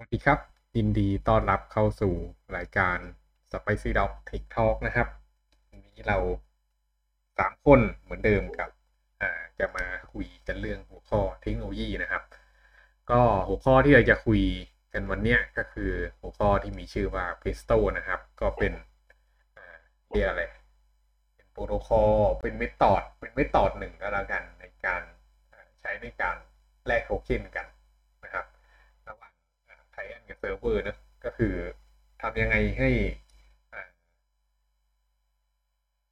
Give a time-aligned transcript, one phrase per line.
[0.00, 0.38] วัสดีครับ
[0.76, 2.14] ยินดีต้อนรับเข้าสู่
[2.56, 2.98] รายการ
[3.52, 5.08] Spicy Dog Tech Talk นะครับ
[5.70, 6.18] วันนี้เรา
[7.38, 8.70] สามคนเหมือนเดิมกับ
[9.22, 12.22] อ่าจะมาคุยกันเรื่องหัวข้อเทคโนโลยีนะครับ
[13.10, 14.42] ก็หัวข้อที่เราจะคุย
[14.92, 15.90] กันวันนี้ก็คือ
[16.20, 18.72] หัวข้อที่มีชื่อว่า Presto นะครับ ก็เป็น
[20.10, 20.42] เรียกอะไร
[21.34, 25.02] เป็นโปรโตคอล เป็นเมธอด เป็นเมธอดหนึ่งก็แล้วกันในการ
[25.80, 26.36] ใช้ในการ
[26.86, 27.66] แลกโทเค็นกัน
[28.24, 28.46] นะครับ
[29.08, 29.32] ระหว่าง
[29.92, 31.54] ไทแอนกับ เซิร์ฟเวอร์นะก็คือ
[32.22, 32.90] ทำยังไงให้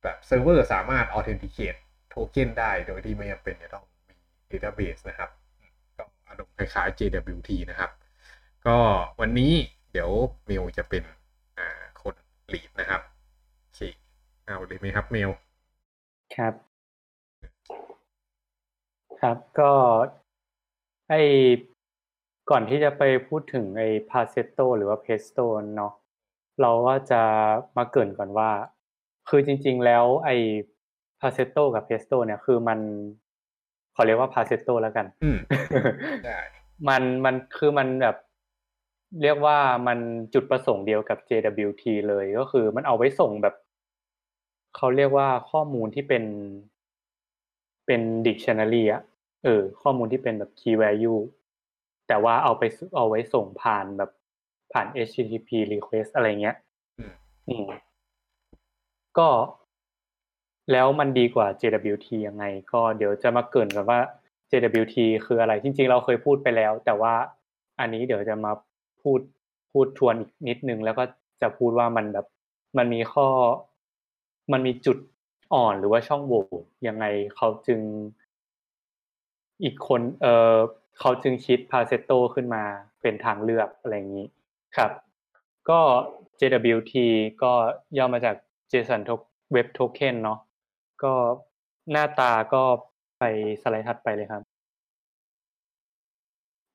[0.03, 4.15] แบบเซิร์ฟเวอร์สามารถ authenticate โทเค็นได้โดยที่ไม่จำเป็นจะต้องมี
[4.51, 5.31] database นะครับ
[5.97, 7.91] ก็อารมณ์คล้ายๆ JWT นะครับ
[8.67, 8.79] ก็
[9.21, 9.53] วันนี้
[9.93, 10.11] เดี๋ยว
[10.47, 11.05] เมลจะเป็น
[12.03, 12.15] คน
[12.53, 13.03] lead นะครับ
[13.61, 13.81] โอเค
[14.45, 15.31] เอาเลยไหมครับเมล
[16.37, 16.55] ครับ
[19.21, 19.71] ครับก็
[21.09, 21.15] ไอ
[22.51, 25.39] ก่อนที่จะไปพูดถึงไอ PASETO หรือว่า PASETO
[25.77, 25.93] เนาะ
[26.61, 27.23] เราก็จะ
[27.77, 28.51] มาเกริ่นก่อนว่า
[29.29, 30.31] คือจริง ๆ แล้วไอ
[31.21, 32.79] PASETO กับ PASETO เนี่ยคือมัน
[33.95, 35.39] ขอเรียกว่า PASETO แล้วกันอืม
[36.25, 36.39] ได้
[36.89, 38.17] มันมันคือมันแบบ
[39.23, 39.99] เรียกว่ามัน
[40.35, 43.55] จุดประสงค์เดียวกับ JWT เลยก็คือมันเอาไว้ส่งแบบ
[44.77, 46.25] เขาเรียกว่าข้อมูลที่เป็น
[47.87, 49.03] เป็น dictionary อะ
[49.45, 51.21] เออ ข้อมูลที่เป็นแบบ key value
[52.09, 52.63] แต่ว่าเอาไป
[52.97, 54.11] เอาไว้ส่งผ่านแบบ
[54.73, 56.57] ผ่าน HTTP request อะไรเงี้ย
[56.99, 57.13] อืม
[57.49, 57.67] อืม
[59.19, 59.29] ก็
[60.73, 64.01] แล้วมันดีกว่า JWT ยังไง ก็เดี๋ยวจะมาเกรินกันว่า
[64.51, 64.97] JWT
[65.27, 67.15] คืออะไร จริง ๆ เราเคยพูดไปแล้ว แต่ว่า
[67.81, 68.53] อันนี้เดี๋ยวจะมา
[69.03, 69.21] พูด
[69.73, 71.05] พูดทวนอีกนิดนึง แล้วก็
[71.43, 72.27] จะพูดว่ามันแบบ
[72.79, 73.29] มันมีข้อ
[74.53, 74.99] มันมีจุด
[75.55, 76.43] อ่อนหรือว่าช่องโหว่
[76.89, 77.05] ยังไง
[77.37, 77.81] เขาจึง
[79.63, 80.57] อีกคน เออ
[80.99, 82.65] เขาจึงคิดพาเซโตขึ้นมา
[83.03, 84.27] เป็นทางเลือกอะไรอย่างนี้
[84.77, 84.91] ครับ
[85.71, 85.81] ก็
[86.39, 86.95] JWT
[87.43, 87.53] ก็
[87.99, 88.37] ย่อมาจาก
[88.71, 89.01] JSON
[89.55, 90.39] Web Token เนาะ
[91.03, 91.13] ก็
[91.91, 92.63] หน้าตาก็
[93.19, 93.25] ไป
[93.63, 94.43] สไลด์ถัดไปเลยครับ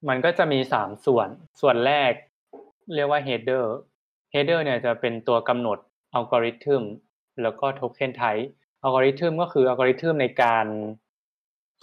[0.08, 1.28] มันก็จะมีสามส่วน
[1.62, 2.12] ส่วนแรก
[2.96, 3.66] เรียกว่า header
[4.34, 5.78] header เนี่ยจะเป็นตัวกำหนด
[6.14, 6.84] อัลกอริทึม
[7.42, 8.48] แล้วก็ token type
[8.84, 10.66] อัลกอริทึมก็คืออัลกอริทึมในการ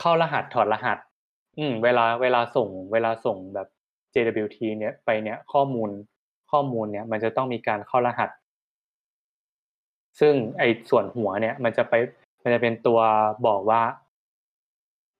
[0.00, 0.98] เข้ารหัสถอดรหัส
[1.58, 3.68] อืม เวลาเวลาส่ง เวลาส่งแบบ
[4.14, 5.90] JWT เนี่ยไปเนี่ยข้อมูล
[6.50, 8.30] ข้อมูลเนี่ย มันจะต้องมีการเข้ารหัส
[10.20, 11.94] ซึ่งไอ้ส่วนหัวเนี่ย มันจะไป
[12.42, 13.00] มันจะเป็นตัว
[13.46, 13.82] บอกว่า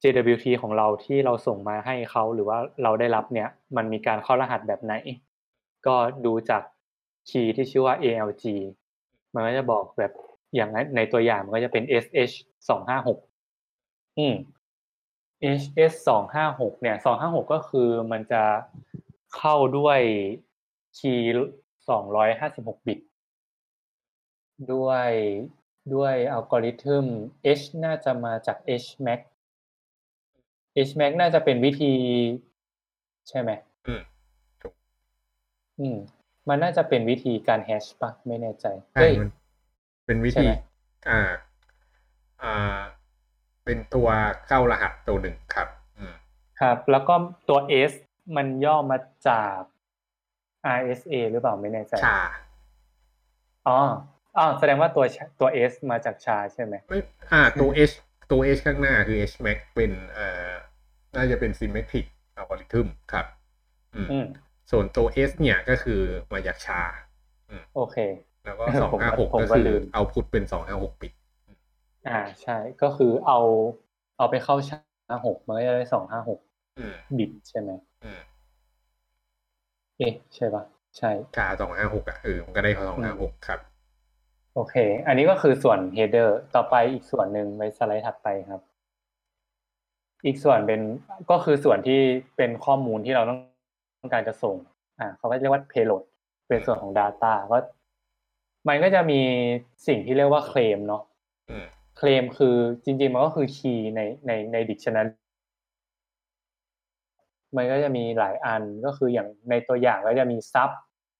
[0.02, 4.94] JWT ของเราที่เราส่งมาให้เขาหรือว่าเราได้รับเนี่ย มันมีการเข้ารหัสแบบไหน
[5.86, 6.62] ก็ดูจาก
[7.28, 8.44] คีย์ที่ชื่อว่า ALG
[9.34, 10.12] มันก็จะบอกแบบ
[10.54, 12.34] อย่างในตัวอย่างมันก็จะเป็น SH
[12.68, 13.18] สองห้าหก
[14.18, 14.34] อืม
[15.60, 18.42] HS สองห้าหกเนี่ยสองห้าหกก็คือมันจะ
[19.36, 20.00] เข้าด้วย
[20.98, 21.52] คีย์
[21.88, 22.98] สองร้อยห้าสิบหกบิต
[24.72, 25.10] ด้วย
[25.94, 27.06] ด้วยอัลกอริทึม
[27.58, 29.20] H น่าจะมาจาก HMAC
[30.88, 31.92] HMAC น่าจะเป็นวิธี
[33.28, 33.50] ใช่ไหม
[33.86, 34.02] อืม
[35.80, 35.96] อืม
[36.48, 39.30] มันน่าจะเป็นวิธีการแฮชปะไม่แน่ใจใช่เฮ้ยมัน
[40.06, 40.52] เป็นวิใช่ธีไหม
[41.08, 41.20] อ่า
[42.42, 42.54] อ่า
[43.68, 44.08] เป็นตัว
[44.46, 45.68] เข้ารหัสตัวหนึ่งครับ
[45.98, 46.14] อืม
[46.60, 47.14] ครับ แล้วก็
[47.48, 47.58] ตัว
[47.90, 47.92] S
[48.36, 48.98] มันย่อมา
[49.28, 49.58] จาก
[50.78, 52.20] RSA หรือเปล่าไม่แน่ใจชา
[53.68, 53.78] อ๋อ
[54.36, 56.98] อ๋อแสดงว่าตัวชตัว S มาจากชาใช่ไหมไม่
[57.32, 57.94] อ่าตัว H
[58.30, 60.52] ตัว H ข้างหน้าคือ HMAC เป็นเอ่อ
[61.16, 62.06] น่าจะเป็น symmetric
[62.40, 63.26] algorithm ครับ
[63.94, 64.26] อืมอืม
[64.70, 66.00] ส่วนตัว S เนี่ยก็คือ
[66.32, 66.82] มาจากชา
[67.74, 67.96] โอเค
[68.44, 71.12] แล้วก็ผมสองห้าหกผมก็ก็คือลืมเอาพุทเป็นสองห้าหกปิด
[72.08, 73.38] อ่าใช่ก็คือเอา
[74.18, 76.40] เอาไปเข้าชาหกมันก็จะได้สองห้าหก
[76.78, 77.70] อืมบิตใช่ไหม
[78.04, 78.20] อืม
[79.98, 80.64] เอ๊ะใช่ปะ
[80.98, 83.60] ใช่ชาสองห้าหกอะเออมันก็ได้สองห้าหกครับ
[84.54, 84.76] โอเค
[85.06, 88.62] อันนี้ก็คือส่วน header ต่อไปอีกส่วนหนึ่งไปสไลด์ถัดไปครับ
[90.26, 90.80] อีกส่วนเป็น
[91.30, 92.00] ก็คือส่วนที่
[92.36, 93.40] เป็นข้อมูลที่เราต้อง
[94.00, 94.56] ต้องการจะส่ง
[94.98, 96.02] อ่าเขาก็เรียกว่า payload
[96.48, 97.58] เป็นส่วนของ data ก็
[98.68, 99.20] มันก็จะมี
[99.86, 101.02] สิ่งที่เรียกว่า claim เนาะ
[101.98, 105.12] อืม claim คือจริงๆมันก็คือ key ในในใน dictionary
[107.56, 110.70] มันก็จะมีหลายอันก็คืออย่างในตัวอย่างก็จะมี sub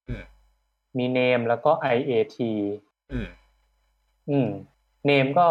[0.09, 0.23] อืม
[0.99, 2.37] มี name แล้วก็ iat
[3.13, 3.29] อืม
[4.31, 4.49] อืม
[5.09, 5.49] name ก็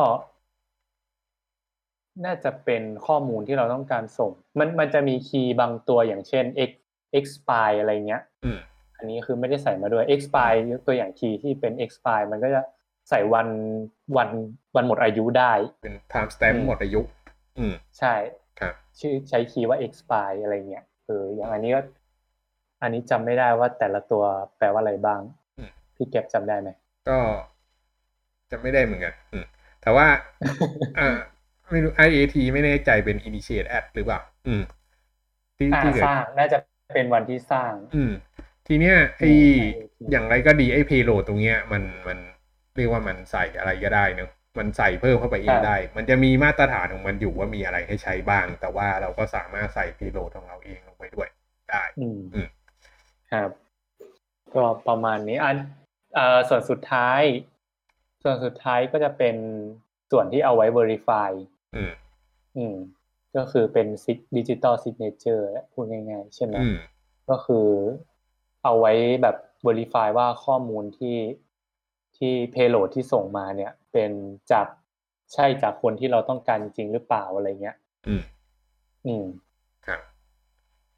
[2.26, 6.72] น่าจะเป็นข้อมูลที่เราต้องการส่ง มันมันจะมีคีย์บางตัวอย่างเช่น x
[7.20, 8.60] expire อะไรเงี้ยอืม
[8.98, 12.62] อันนี้คือไม่ได้ใส่มาด้วย expire ยกตัวอย่างคีย์ที่เป็น expire มันก็จะ
[13.10, 13.48] ใส่วัน
[14.18, 14.30] วัน
[14.76, 17.02] วันหมดอายุได้ เป็น time stamp อืมหมดอายุ
[17.58, 18.16] อืมใช่
[18.60, 21.82] ครับชื่อใช้คีย์ว่า expire อะไรเงี้ยเอออย่างอันนี้ก็
[22.82, 24.24] อันนี้จำไม่ได้ว่าแต่ละตัว
[24.58, 25.22] แปลว่าอะไรบ้าง
[25.58, 26.70] อืมพี่เก็บจำได้ไหม
[27.06, 27.20] ก็
[28.52, 29.46] จะไม่ได้เหมือนกันอืม
[29.82, 30.08] แต่ว่า
[31.00, 31.18] อ่า
[31.72, 34.64] ไม่รู้ IAT ไม่แน่ใจเป็น initiate at หรือเปล่า อืม
[35.58, 36.58] ที่อ่าที่เกิสดร้างน่าจะ
[36.94, 38.12] เป็นวันที่สร้าง อืม
[38.68, 39.78] ทีเนี้ยไออืม
[40.12, 42.18] อย่างไรก็ดีไอ payload ตรงเนี้ย มันมัน
[42.78, 51.30] เรียกว่ามันใส่อะไรก็ได้เนอะมันใส่เพิ่มเข้าไปเองได้ มันจะมีมาตรฐานของมันอยู่ว่ามีอะไรให้ใช้บ้าง แต่ว่าเราก็สามารถใส่ payload ของเราเองลงไปด้วย
[51.70, 52.48] ได้อืมอืม
[53.32, 53.50] ครับ
[54.56, 55.58] ก็ประมาณนี้อัน
[56.16, 57.22] เอ่อส่วนสุดท้าย
[58.24, 59.36] ส่วนสุดท้ายก็จะเป็น
[60.12, 61.32] ส่วนที่เอาไว้ verify
[61.76, 61.94] อืม
[62.58, 62.76] อืม
[63.38, 63.88] ก็คือเป็น
[64.38, 66.78] digital signature พูดง่ายๆ ใช่ไหมอืม
[67.30, 67.68] ก็คือ
[68.64, 69.36] เอาไว้แบบ
[69.66, 71.16] verify ว่าข้อมูลที่
[72.18, 74.12] ที่ payload ที่ส่งมาเนี่ย เป็น
[74.52, 74.68] จาก
[75.34, 77.78] ใช่จากคนที่เราต้องการจริงๆหรือเปล่าอะไรเงี้ย
[78.08, 78.24] อืม
[79.06, 79.26] อืม
[79.88, 80.02] ครับ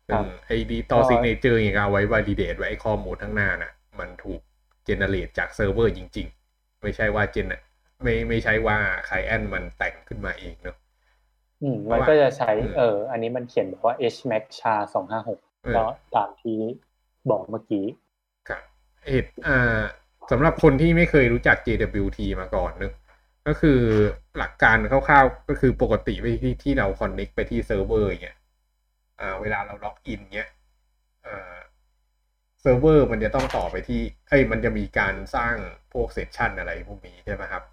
[0.10, 4.42] ครัซึ่งไอ้ดิจิตอลก็ signature อย่างเงี้ยเอาไว้ validate ไว้ไอ้ข้อมูลข้างหน้าน่ะ มันถูก
[4.88, 7.48] generate จากเซิร์ฟเวอร์จริง ๆ ไม่ใช่ว่า gen
[8.04, 10.78] ไม่ไม่ใช่ว่า client มันแต่งขึ้นมาเองเนอะ
[11.62, 15.84] อืมเพมันราะว่าก็จะใช้อืมเออ อันนี้มันเขียนบอกว่า HMAC SHA สองห้าหกเออก็
[16.16, 16.58] ตามที่
[17.30, 17.86] บอกเมื่อกี้
[18.48, 18.64] ครับ
[19.06, 19.84] เอ็ดอ่า
[20.32, 22.94] สำหรับคนที่ไม่เคยรู้จัก JWT มาก่อนเนอะ
[23.48, 23.80] ก็คือ
[24.38, 28.38] หลักการคร่าวๆ ก็คือปกติไปที่ที่เรา connect ไปที่เซิร์ฟเวอร์อย่างเงี้ย
[29.20, 30.50] อ่า เวลาเราล็อกอินเงี้ย
[31.26, 31.56] อ่า
[32.62, 35.56] เซิร์ฟเวอร์มันจะต้องต่อไปที่ เอ้ย มันจะมีการสร้าง
[35.94, 37.64] พวก session อะไรพวกนี้ใช่ไหมครับ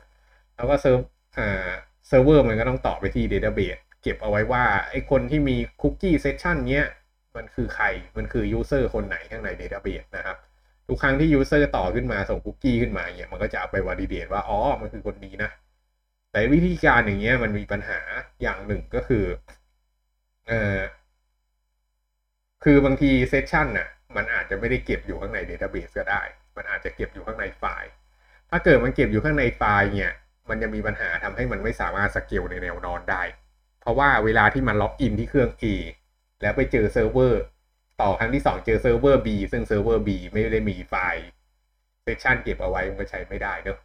[0.56, 1.00] แล้วก็เซิร์ฟ
[1.38, 1.68] อ่า
[2.08, 6.86] เซิร์ฟเวอร์มันก็ต้องต่อไปที่ Database เก็บเอาไว้ว่าไอ้คนที่มีคุกกี้ session เนี้ย
[7.36, 7.86] มันคือใคร
[8.16, 10.36] มันคือ user คนไหนข้างใน Database นะครับ
[10.88, 15.50] ทุกครั้งที่ user ต่อขึ้นมาส่งคุกกี้ขึ้นมาเนี่ยมันก็จะเอาไป validate ว่าอ๋อมันคือคนนี้นะ
[16.32, 18.00] แต่วิธีการอย่างเงี้ยมันมีปัญหา
[18.42, 19.24] อย่างหนึ่งก็คือ
[20.48, 20.78] เออ
[22.64, 26.22] คือบางที session น่ะ มันอาจจะไม่ได้เก็บอยู่ข้างใน Database ก็ได้
[26.56, 27.90] มันอาจจะเก็บอยู่ข้างในไฟล์
[28.50, 30.12] ถ้าเกิดมันเก็บอยู่ข้างในไฟล์เนี่ย
[30.48, 33.22] มันจะมีปัญหาทำให้มันไม่สามารถสเกลในแนวนอนได้
[33.80, 35.64] เพราะว่าเวลาที่มันล็อกอินที่เครื่อง A
[36.42, 37.42] แล้วไปเจอเซิร์ฟเวอร์
[38.00, 41.26] ต่อครั้งที่สองเจอเซิร์ฟเวอร์ B ซึ่งเซิร์ฟเวอร์ B ไม่ได้มีไฟล์
[42.02, 43.78] session เก็บเอาไว้มันก็ใช้ไม่ได้เนอะ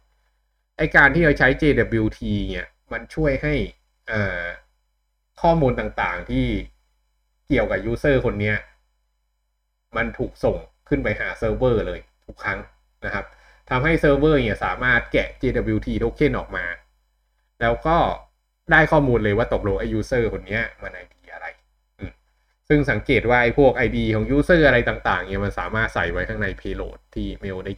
[0.76, 3.54] ไอการที่เราใช้ JWT เนี่ย มันช่วยให้
[4.10, 4.44] อ่า
[5.42, 6.46] ข้อมูลต่างๆที่
[7.48, 8.56] เกี่ยวกับ user คนเนี้ย
[9.96, 10.56] มันถูกส่ง
[10.88, 12.58] ขึ้นไปหาเซิร์ฟเวอร์เลยทุกครั้ง
[13.04, 13.24] นะครับ
[13.70, 16.64] ทำให้เซิร์ฟเวอร์เนี่ยสามารถแกะ JWT token ออกมา
[17.60, 17.96] แล้วก็
[18.72, 27.72] ได้ข้อมูลเลยว่าตกลงไอ้ user คนนี้มัน ID อะไซึ่งสังเกตว่าไอ้พวก ID ของ User อะไรต่าง ๆ เนี่ยมันสามารถใส่ไว้ข้างใน Payload ที่เมลได้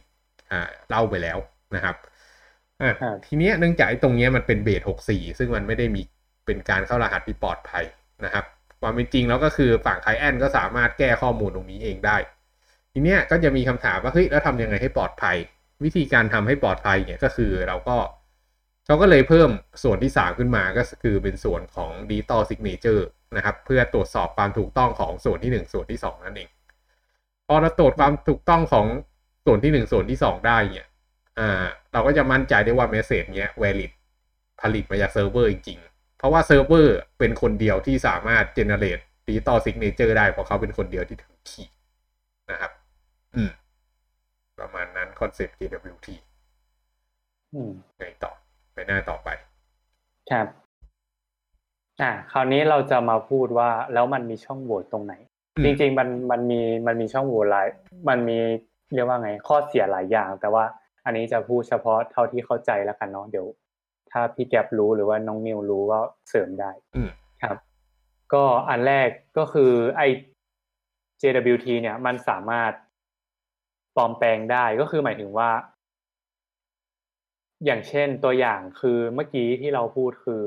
[0.51, 1.37] อ่าเล่าไปแล้ว
[1.75, 1.95] นะครับ
[2.81, 6.01] อะครับทีเนี้ยเนื่องจากไอ้ตรงเนี้ยมันเป็นเบส64 ซึ่งมันไม่ได้มี
[6.45, 7.85] เป็นการเข้ารหัสที่ปลอดภัย
[8.25, 8.45] นะครับ
[8.81, 12.17] ความเป็นจริงแล้วก็คือฝั่งไคลแอนก็สามารถแก้ข้อมูลตรงนี้เองได้
[12.93, 15.37] ทีเนี้ยก็จะมีคำถามว่าเฮ้ยแล้วทำยังไงให้ปลอดภัย
[15.83, 17.97] วิธีการทำให้ปลอดภัยเนี่ยก็คือเราก็
[18.85, 19.49] เขาก็เลยเพิ่ม
[19.83, 23.01] ส่วนที่ 3 ขึ้นมาก็คือเป็นส่วนของ Digital Signature
[23.35, 26.49] นะครับ เพื่อตรวจสอบความถูกต้องของส่วนที่ 1 ส่วนที่ 2 นั่นเอง
[27.47, 28.85] พอเราตรวจความถูกต้องของ
[29.45, 30.87] ส่วนที่ 1 ส่วนที่ 2 ได้เนี่ย
[31.39, 33.91] อ่าเราก็จะมั่นใจได้ว่า message เนี้ย valid
[34.61, 41.75] ผลิตมาจากเซิร์ฟเวอร์จริงๆ เพราะว่าเซิร์ฟเวอร์เป็นคนเดียวที่สามารถ generate digital signature ได้ เพราะเขาเป็นคนเดียวที่ถือ key
[42.51, 42.71] นะครับ
[43.35, 43.51] อืม
[44.59, 46.07] ประมาณนั้นคอนเซ็ปต์ JWT
[47.53, 48.33] อืมไงต่อ
[48.75, 49.29] ไปหน้าต่อไป
[50.31, 50.47] ครับ
[52.01, 55.13] อ่าคราวนี้เราจะมาพูดว่าแล้วมันมีช่องโหว่ตรงไหน
[55.57, 57.67] อืมจริง ๆ มันมันมีมันมีช่องโหว่หลาย
[58.09, 58.39] มันมี
[58.93, 60.63] เรียกว่าไงข้อเสียหลายอย่าง แต่ว่า
[61.05, 63.47] อันนี้จะพูดเฉพาะเท่าที่เข้าใจแล้วกันเนาะเดี๋ยว
[64.11, 67.09] ถ้าพี่แก๊ปรู้หรือว่าน้องนิวรู้ก็เสริมได้อืม
[67.41, 67.57] ครับ
[68.33, 70.01] ก็อันแรกก็คือไอ
[71.21, 72.71] JWT เนี่ยมันสามารถ
[73.95, 75.49] ปลอมแปลงได้ก็คือหมายถึงว่า
[77.65, 80.43] อย่างเช่นตัวอย่างคือเมื่อกี้ที่เราพูดคือ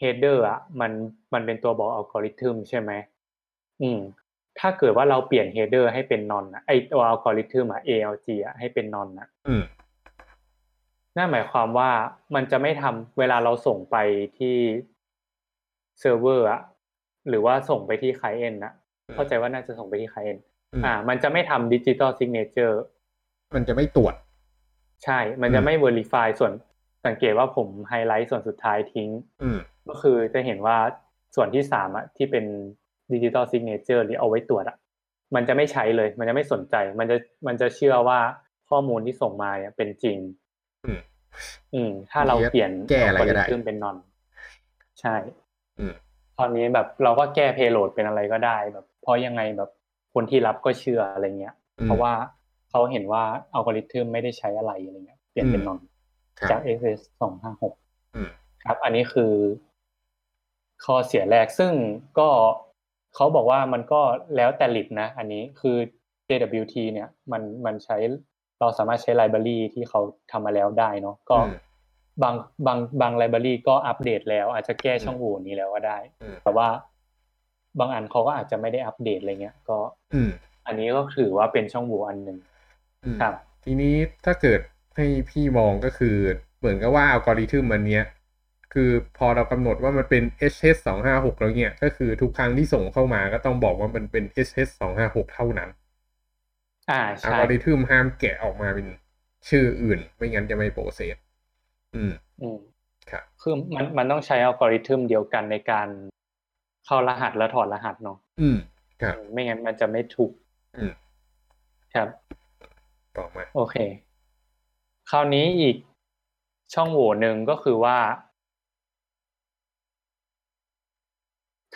[0.00, 0.92] header อะมัน
[1.32, 2.90] มันเป็นตัวบอกอัลกอริทึมใช่ไหม
[3.82, 4.00] อืม
[4.58, 9.62] ถ้าเกิดว่าเราเปลี่ยน header ให้เป็น none อะไอตัวอัลกอริทึมอะ ALG อะให้เป็น none อะอืม
[11.16, 11.90] นั่นหมายความว่า
[12.34, 13.96] มันจะไม่ทำเวลาเราส่งไป
[14.38, 14.56] ที่
[16.00, 16.60] เซิร์ฟเวอร์อะ
[17.28, 18.72] หรือว่าส่งไปที่ client นะ
[19.08, 20.38] อืมเข้าใจว่าน่าจะส่งไปที่ client
[20.72, 22.82] อืมอ่า มันจะไม่ทำ digital signature
[23.54, 24.14] มันจะไม่ตรวจ
[25.04, 26.52] ใช่ มันจะอืมไม่ Verify ส่วน
[27.06, 29.10] สังเกตว่าผมไฮไลท์ส่วนสุดท้ายทิ้ง
[29.42, 30.76] อืมก็คือจะเห็นว่า
[31.34, 32.44] ส่วนที่สามอะที่เป็น
[33.12, 34.76] digital signature หรือเอาไว้ตรวจอะ
[35.34, 37.16] มันจะไม่ใช้เลย มันจะไม่สนใจ มันจะ
[37.46, 38.20] มันจะเชื่อว่า
[38.68, 40.18] ข้อมูลที่ส่งมาเนี่ยเป็นจริง
[40.84, 41.00] อืม
[41.74, 43.96] อืมถ้าเราเปลี่ยนแก้อะไรก็ได้ขึ้นเป็น none
[45.00, 45.14] ใช่
[45.80, 45.94] อืม
[46.38, 49.70] ตอนนี้แบบเราก็แก้ payload เป็นอะไรก็ได้แบบ เพราะยังไงแบบ
[50.14, 51.54] คนที่รับก็เชื่ออะไรเงี้ย
[51.84, 52.12] เพราะว่า
[52.72, 53.24] เขาเห็นว่า
[53.54, 55.78] อัลกอริทึมไม่ได้ใช้อะไรอะไรเงี้ยเปลี่ยนเป็นนอน
[56.50, 57.74] จาก SS สองห้าหก
[58.66, 59.32] ครับ อันนี้คือ
[60.84, 61.72] ข้อเสียแรกซึ่ง
[62.18, 62.28] ก็
[63.14, 64.00] เขาบอกว่ามันก็
[64.36, 65.76] แล้วแต่ลิบนะ อันนี้คือ
[66.28, 67.96] JWT เนี่ย มันมันใช้
[68.60, 70.00] เราสามารถใช้ไลบรารีที่เขา
[70.30, 71.38] ทำมาแล้วได้เนาะก็
[72.22, 72.34] บาง
[72.66, 75.98] บางบางไลบรารีก็อัปเดตแล้ว อาจจะแก้ช่องโหว่นี้แล้วก็ได้
[76.42, 76.68] แต่ว่า
[77.78, 79.78] บางอันเขาก็อาจจะไม่ได้อัปเดตอะไรเงี้ย ก็
[80.66, 82.38] อันนี้ก็ถือว่าเป็นช่องโหว่อันหนึ่ง
[83.20, 83.94] ครับ ทีนี้
[84.24, 84.60] ถ้าเกิด
[84.96, 86.16] ให้พี่มองก็คือ
[86.58, 88.04] เหมือนกับว่าอัลกอริทึมมันเนี้ย
[88.72, 95.70] คือพอเรากำหนดว่ามันเป็น HS สองห้าหกแล้วเนี่ยก็คือทุกครั้งที่ส่งเข้ามาก็ต้องบอกว่ามันเป็น HS สองห้าหกเท่านั้น
[96.90, 98.86] อ่าใช่อัลกอริทึมห้ามแกะออกมาเป็น
[99.48, 101.16] ชื่ออื่น ไม่งั้นจะไม่โปรเซส
[101.94, 102.58] อืมอืม
[103.10, 105.88] ครับคือมันมันต้องใช้อัลกอริทึมเดียวกันในการ
[106.86, 108.56] เข้ารหัสและถอดรหัสเนาะอืม
[109.02, 110.32] ครับไม่งั้นมันจะไม่ถูก
[110.76, 110.92] อืม
[111.94, 112.08] ครับ
[113.18, 113.76] ต่อมา โอเค
[115.10, 115.76] คราวนี้อีก
[116.74, 117.98] ช่องโหว่หนึ่งก็คือว่า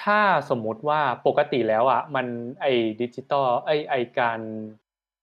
[0.02, 2.26] ถ้าสมมุติว่าปกติแล้วอะ มัน
[2.60, 2.66] ไอ
[3.00, 4.40] ดิจิตอลไอไอการ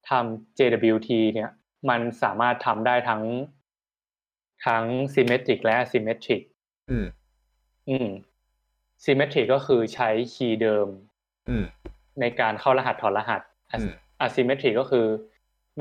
[0.10, 1.50] ทำ JWT เนี่ย
[1.90, 3.24] มันสามารถทำได้ทั้ง
[4.66, 6.42] ทั้ง symmetric และ asymmetric
[6.90, 7.06] อืม
[7.90, 8.08] อืม
[9.04, 10.88] symmetric ก็คือใช้คีย์เดิม
[11.50, 11.66] อืม
[12.20, 13.42] ในการเข้ารหัสถอดรหัส
[14.26, 15.06] asymmetric ก็คือ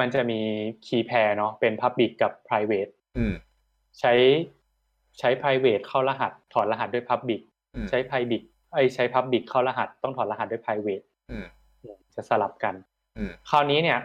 [0.01, 0.41] มันจะมี
[0.87, 3.35] คีย์แพร์เนาะเป็น public กับ private อืม
[4.01, 4.13] ใช้
[5.19, 7.41] ใช้ private เข้ารหัส ถอดรหัสด้วย public
[7.91, 11.05] ใช้ private ไอใช้ public เข้ารหัส ต้องถอดรหัสด้วย private
[12.15, 12.75] จะสลับกัน
[13.51, 14.01] คราวนี้เนี่ย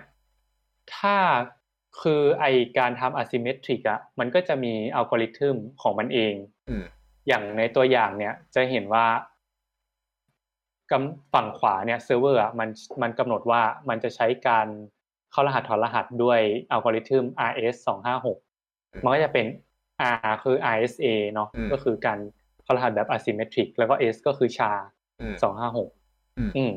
[0.96, 1.16] ถ้า
[2.02, 2.46] คือไอ
[2.78, 6.34] การทำ asymmetric อะมันก็จะมีอัลกอริทึมของมันเอง
[7.28, 9.06] อย่างในตัวอย่างเนี่ยจะเห็นว่า
[10.92, 12.70] กำฝั่งขวาเนี่ยเซิร์ฟเวอร์อะมัน
[13.02, 14.68] มันกำหนดว่ามันจะใช้การ
[15.32, 16.40] เข้ารหัสถอดรหัสด้วย
[16.72, 18.38] อัลกอริทึม RS สองห้าหก
[19.04, 19.46] มันก็จะเป็น
[20.30, 22.20] R คือ RSA เนาะก็คือการ
[22.64, 24.72] เข้ารหัสแบบ asymmetric แล้วก็ S ก็คือ SHA
[25.44, 25.90] สองห้าหก
[26.58, 26.74] อืม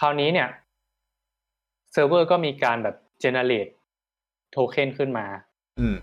[0.00, 0.48] คราวนี้เนี่ย
[1.92, 3.70] เซิร์ฟเวอร์ก็มีการแบบ generate
[4.50, 5.26] token ขึ้นมา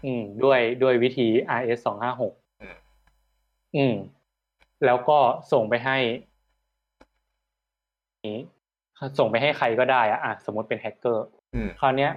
[0.05, 1.27] อืมด้วยด้วยวิธี
[1.59, 2.33] RS สองห้าหก
[3.75, 3.95] อืม
[4.85, 5.17] แล้วก็
[5.51, 5.97] ส่งไปให้
[8.27, 8.39] นี้
[9.19, 11.25] ส่งไปให้ใครก็ได้อะสมมติเป็นแฮกเกอร์
[11.79, 12.11] คราวนี้เนี่ย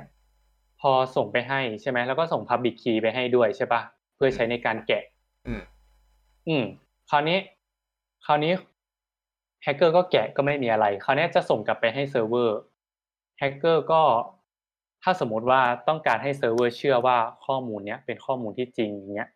[0.80, 3.82] พอส่งไปให้ใช่ไหมแล้วก็ส่ง Public Key ไปให้ด้วยใช่ปะ
[4.16, 5.04] เพื่อใช้ในการแกะ
[5.46, 5.62] อืม
[6.48, 6.64] อืม
[7.10, 7.38] คราวนี้
[8.26, 8.52] คราวนี้
[9.62, 12.58] แฮกเกอร์ก็แกะก็ไม่มีอะไร คราวนี้จะส่งกลับไปให้เซิร์ฟเวอร์
[13.38, 14.02] แฮกเกอร์ก็
[15.02, 19.28] ถ้าสมมติว่าต้องการให้เซิร์ฟเวอร์เชื่อว่าข้อมูลเนี้ยเป็นข้อมูลที่จริงอย่างเงี้ย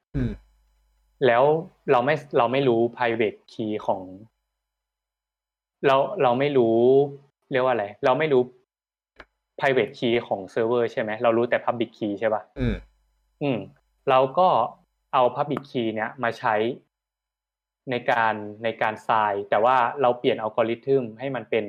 [1.27, 1.45] แล้ว
[1.91, 4.01] เราไม่เราไม่รู้ private key ของ
[5.87, 6.79] เราเราไม่รู้
[7.51, 8.43] เรียกว่าอะไร เราไม่รู้
[9.59, 12.75] private key ของเซิร์ฟเวอร์ใช่ไหมเรารู้แต่ public key ใช่ป่ะอืม
[13.43, 13.59] อืม
[14.09, 14.49] เราก็
[15.13, 16.55] เอา public key เนี้ยมาใช้
[17.91, 21.65] ในการในการทราย แต่ว่าเราเปลี่ยนอัลกอริทึมให้มันเป็น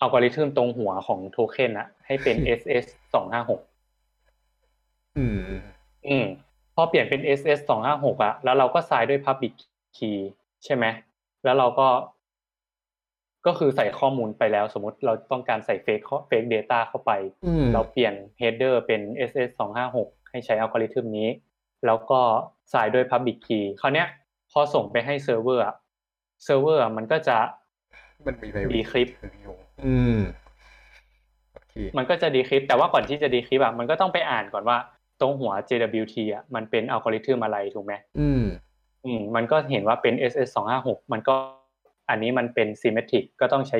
[0.00, 2.84] อัลกอริทึมตรงหัวของโทเค็นอะให้เป็น SS
[3.14, 3.60] สองห้าหก
[5.18, 5.38] อืม
[6.08, 6.26] อืม
[6.74, 9.54] พอเปลี่ยนเป็น SS สองห้าหกอะแล้วเราก็ทรายด้วย public
[9.96, 10.18] key
[10.64, 10.84] ใช่ไหม
[11.44, 11.88] แล้วเราก็
[13.46, 17.12] ก็คือใส่ข้อมูลไปแล้วสมมติเราต้องการใส่เฟกfake data เข้าไป
[17.74, 21.28] เราเปลี่ยน header เป็น ss สองห้าหกให้ใช้อัลกอริทึมนี้
[21.86, 22.20] แล้วก็
[22.70, 24.08] ใส่ด้วย public key คราวนี้ย
[24.50, 25.64] พอส่งไปให้เซิร์ฟเวอร์
[26.44, 27.36] เซิร์ฟเวอร์มันก็จะ
[28.26, 29.08] มันมี decrypt
[29.86, 30.18] อืม
[31.96, 34.78] มันก็จะ decrypt แต่ว่าก่อนที่จะ decrypt อะมันก็ต้องไปอ่านก่อนว่า
[35.20, 38.42] ตรงหัว JWT อะมันเป็นอัลกอริทึมอะไรถูกไหมอืม
[39.04, 41.36] อืม มันก็เห็นว่าเป็น ss สองห้าหกมันก็
[42.08, 43.78] อันนี้มันเป็นซีเมทริกก็ต้องใช้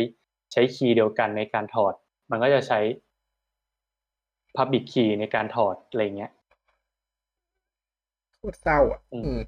[0.52, 1.94] ใช้คีย์เดียวกันในการถอด
[2.30, 2.80] มันก็จะใช้
[4.56, 6.32] Public Key ในการถอดอะไรเงี้ย
[8.36, 9.40] โคตรเศร้าอะ อืม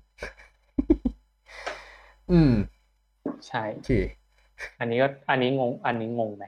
[2.30, 2.52] อืม
[3.48, 4.02] ใช่ที่
[4.80, 6.44] อันนี้ก็อันนี้งง อันนี้งงไหม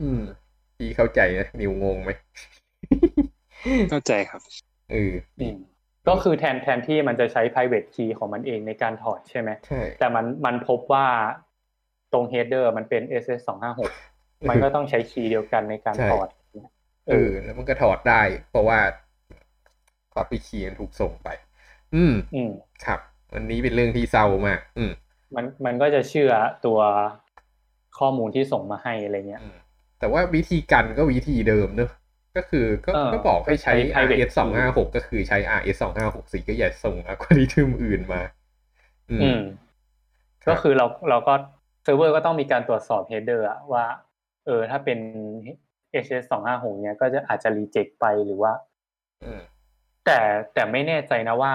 [0.00, 0.22] อืม
[0.76, 2.10] พี่เข้าใจนะนิวงงไหม
[3.90, 4.40] เข้าใจครับ
[4.92, 5.12] เออ
[6.10, 11.06] ก็คือแทนแทนที่มันจะใช้ private key ของมันเองในการถอดใช่ไหมใช่แต่มันมันพบว่า
[12.12, 13.92] ตรง header มันเป็น ss สองห้าหก
[14.48, 16.28] มันก็ต้องใช้คีย์เดียวกันในการถอด
[17.08, 18.78] เออ แล้วมันก็ถอดได้ เพราะว่า
[20.14, 21.28] คอปปี้คีย์ถูกส่งไป
[21.94, 22.50] อืม อืม
[22.84, 23.00] ครับ
[23.34, 24.90] อันนี้เป็นเรื่องที่เศร้ามาก อืม
[25.34, 26.32] มันมันก็จะเชื่อ
[26.66, 26.80] ตัว
[27.98, 29.42] ข้อมูลที่ส่งมาให้อะไรเงี้ย
[29.98, 31.90] แต่ว่าวิธีกันก็วิธีเดิมเนอะ
[32.36, 38.22] ก็คือก็ก็บอกให้ใช้ RS สองห้าหกก็คือใช้ RS สองห้าหกสี่ก็อย่าส่งอัลกอริทึมอื่นมา
[39.10, 39.40] อืม
[40.48, 41.34] ก็คือเราเราก็
[41.82, 43.84] เซิร์ฟเวอร์ก็ต้องมีการตรวจสอบ header อะว่า
[44.46, 44.98] เออ ถ้าเป็น
[46.04, 48.52] HS สองห้าหกเนี้ยก็จะอาจจะ reject ไปหรือว่า
[49.22, 49.40] อืม
[50.04, 50.18] แต่
[50.54, 51.52] แต่ไม่แน่ใจนะว่า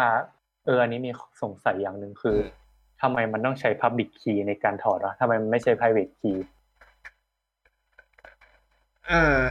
[0.65, 1.11] เอออันนี้มี
[1.43, 2.65] สงสัยอย่างหนึ่งคืออม
[3.01, 6.37] ทำไมมันต้องใช้ Public Key ในการถอดวะทำไมมันไม่ใช้ Private Key
[9.09, 9.41] อ่า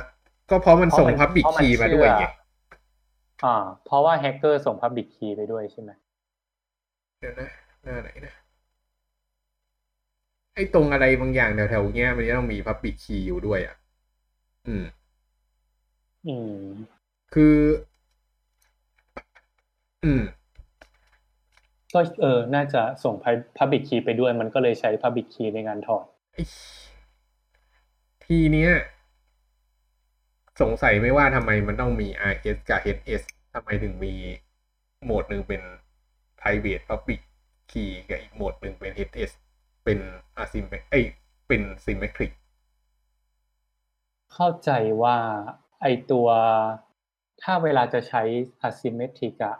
[0.50, 2.24] ก็เพราะมันส่งเพราะมัน public เพราะมัน key มาด้วยเชื่อไง
[3.44, 5.90] อ่า เพราะว่าแฮกเกอร์ส่ง Public Key ไปด้วยใช่ไหม
[7.20, 7.50] เดี๋ยวนะ
[7.84, 8.34] หน้าไหนนะ
[10.54, 13.76] ไอ้ตรงอะไรบางอย่างแถวๆเนี้ยมันจะต้องมี public key อยู่ด้วยอะ
[14.66, 14.84] อืม
[16.26, 16.54] อืม
[17.34, 17.56] คือ
[20.04, 20.22] อืม
[21.94, 23.14] ก็เออ น่าจะส่ง
[23.58, 26.42] Public Key ไปด้วย มันก็เลยใช้ Public Key ในการถอดไอ้
[28.24, 28.72] ทีเนี้ย
[30.60, 33.22] สงสัยไม่ว่าทำไมมันต้องมี RS กับ HS
[33.54, 34.14] ทำไมถึงมี
[35.04, 35.62] โหมดหนึ่งเป็น
[36.40, 37.20] private public
[37.70, 39.32] key กับอีกโหมดหนึ่งเป็น HS
[39.84, 39.98] เป็น
[40.42, 41.04] asymmetric เอ้ย
[41.48, 42.32] เป็น symmetric
[44.34, 44.70] เข้าใจ
[45.02, 45.16] ว่า
[45.80, 46.28] ไอตัว
[47.42, 48.22] ถ้าเวลาจะใช้
[48.68, 49.56] asymmetric อะ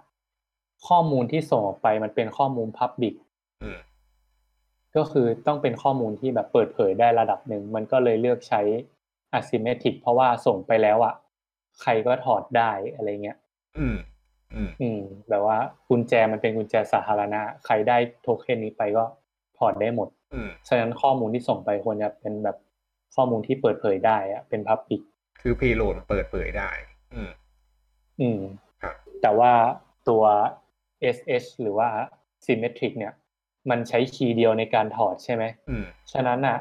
[0.87, 3.15] ข้อมูลที่ส่งออกไปมันเป็นข้อมูล public
[3.63, 3.79] อืม
[4.97, 8.61] ก็คือต้องเป็นข้อมูลที่แบบเปิดเผยได้ระดับหนึ่ง มันก็เลยเลือกใช้
[9.39, 11.15] asymmetric เพราะว่าส่งไปแล้วอะ
[11.83, 13.39] ใครก็ถอดได้อะไรเงี้ย
[13.79, 13.97] อืม
[14.55, 19.05] อืม อืม แบบว่ากุญแจมันเป็นกุญแจสาธารณะ ใครได้โทเค็นนี้ไปก็
[19.59, 22.57] ถอดได้หมด อืม ฉะนั้นข้อมูลที่ส่งไปควรจะเป็นแบบ
[23.15, 25.01] ข้อมูลที่เปิดเผยได้อะเป็น public
[25.41, 26.71] คือ payload เปิดเผยได้
[27.15, 27.31] อืม
[28.21, 28.41] อืม
[28.83, 29.53] ครับ แต่ว่า
[30.09, 30.25] ตัว
[31.17, 31.89] HS หรือว่า
[32.47, 33.13] symmetric เนี่ย
[33.71, 36.59] มันใช้ key เดียวในการถอดใช่ไหม อืม ฉะนั้นอะ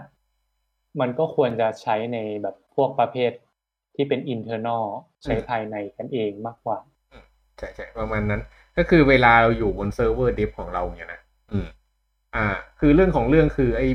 [1.00, 3.32] มันก็ควรจะใช้ในแบบ พวกประเภท
[3.96, 4.84] ที่เป็น internal
[5.24, 6.78] ใช้ภายในกันเองมากกว่า
[7.58, 8.42] ใช่ใช่ประมาณนั้น
[8.78, 11.68] ก็คือเวลาเราอยู่บนเซิร์ฟเวอร์ dev ของเราเนี่ยนะอืม
[12.36, 12.48] อ่า
[12.80, 13.88] คือเรื่องของเรื่องคือไอ้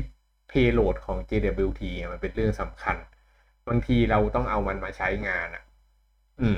[0.51, 2.97] payload ของ JWT อะมันเป็นเรื่องสำคัญ
[3.67, 5.63] บางทีเราต้องเอามันมาใช้งานอะ
[6.41, 6.57] อืม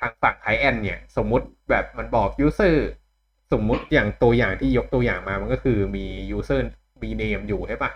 [0.00, 2.76] ทางฝั่งไคแอนเนี่ย สมมุติแบบมันบอก user
[3.52, 6.60] สมมุติอย่างตัวอย่างที่ยกตัวอย่างมามันก็คือมี user
[7.02, 7.92] มี name อยู่ใช่ปะ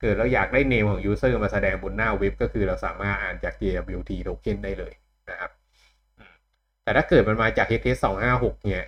[0.00, 4.92] เกิดเราอยากได้ name ของ user มาแสดงบนหน้าเว็บ ก็คือเราสามารถอ่านจาก JWT token ได้เลย
[5.30, 5.50] นะครับ
[6.82, 8.84] แต่ถ้าเกิดมันมาจาก HTTP สองห้าหกเนี่ย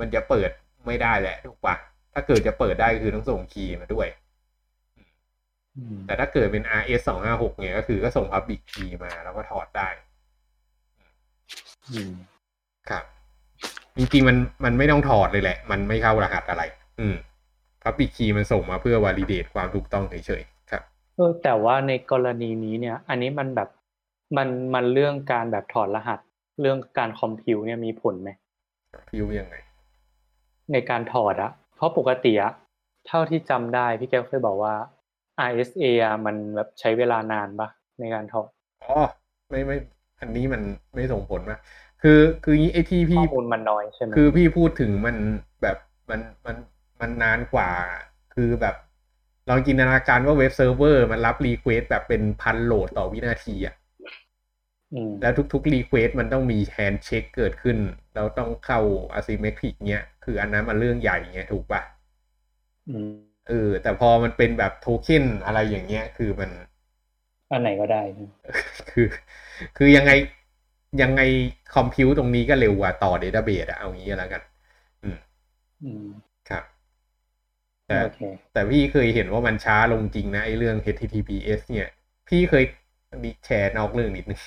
[0.00, 0.50] มันจะเปิด
[0.86, 1.76] ไม่ได้แหละถูกปะ
[2.14, 4.08] ถ้าเกิดจะเปิดได้คือต้องส่งคีย์มาด้วย
[5.76, 9.88] อืมแต่ถ้าเกิดเป็น RS สองห้าหกเนี่ยก็คือก็ส่ง Public Key มาแล้วก็ถอดได้
[11.92, 12.12] อืม
[12.90, 13.04] ครับ
[13.96, 16.62] จริงๆมันมันไม่ต้องถอดเลยแหละ มันไม่เข้ารหัสอะไร
[17.00, 17.16] อืม
[17.86, 20.82] Public Key มันส่งมาเพื่อ validate ความถูกต้องเฉยๆครับ
[21.16, 23.68] เออแต่ว่าในกรณีนี้เนี่ย อันนี้มันแบบ
[24.36, 26.18] มันมันเรื่องการแบบถอดรหัส
[26.60, 28.30] เรื่องการคอมพิวเนี่ยมีผลไหม
[29.10, 29.54] พิวยังไง
[30.72, 32.52] ในการถอดอะเพราะปกติอะ
[33.06, 34.74] เท่าที่จำได้พี่แก้วเคยบอกว่า
[35.50, 37.68] RSA อะมันแบบใช้เวลานานปะ
[38.00, 38.48] ในการถอด
[38.84, 38.96] อ๋อ
[39.50, 39.76] ไม่ไม่
[40.20, 40.62] อันนี้มัน
[40.94, 41.58] ไม่ส่งผลนะ
[42.02, 45.16] คือคืองี้ไอ้ที่ข้พี่อมูลมันน้อยใช่ไหมคือพี่พูดถึงมัน
[45.62, 45.76] แบบ
[46.10, 46.56] มันมัน
[47.00, 47.70] มันนานกว่า
[48.34, 48.76] คือแบบ
[49.48, 53.74] ลองจินตนาการว่าเว็บเซิร์ฟเวอร์มันรับ request แบบเป็นพันโหลดต่อวินาทีอะ
[54.92, 57.78] อืมแล้วทุกๆ request มันต้องมี handshake เกิดขึ้น
[58.14, 58.80] แล้วต้องเข้า
[59.18, 61.82] asymmetric เนี้ย คืออันนั้นมันเรื่องใหญ่เงี้ยถูกปะ
[62.88, 63.10] อืม
[63.48, 66.50] เออ แต่พอมันเป็นแบบโทเค็นอะไรอย่างเงี้ย คือมัน
[67.50, 68.02] อันไหนก็ได้
[68.90, 69.06] คือ
[69.76, 70.12] คือยังไง
[71.02, 71.20] ยังไง
[71.74, 74.42] คอมพิวตรงนี้ก็เร็วกว่าต่อเดต้าเบสอะเอางี้ก็แล้วกัน
[75.02, 75.18] อืม
[75.82, 76.25] อืมครับ
[77.88, 78.20] แต่โอเค
[78.52, 81.88] แต่พี่เคยเห็นว่ามันช้าลงจริงนะไอ้เรื่อง HTTPS เนี่ย
[82.28, 82.64] พี่เคย
[83.24, 84.40] มีแชร์นอกเรื่องนิดนึง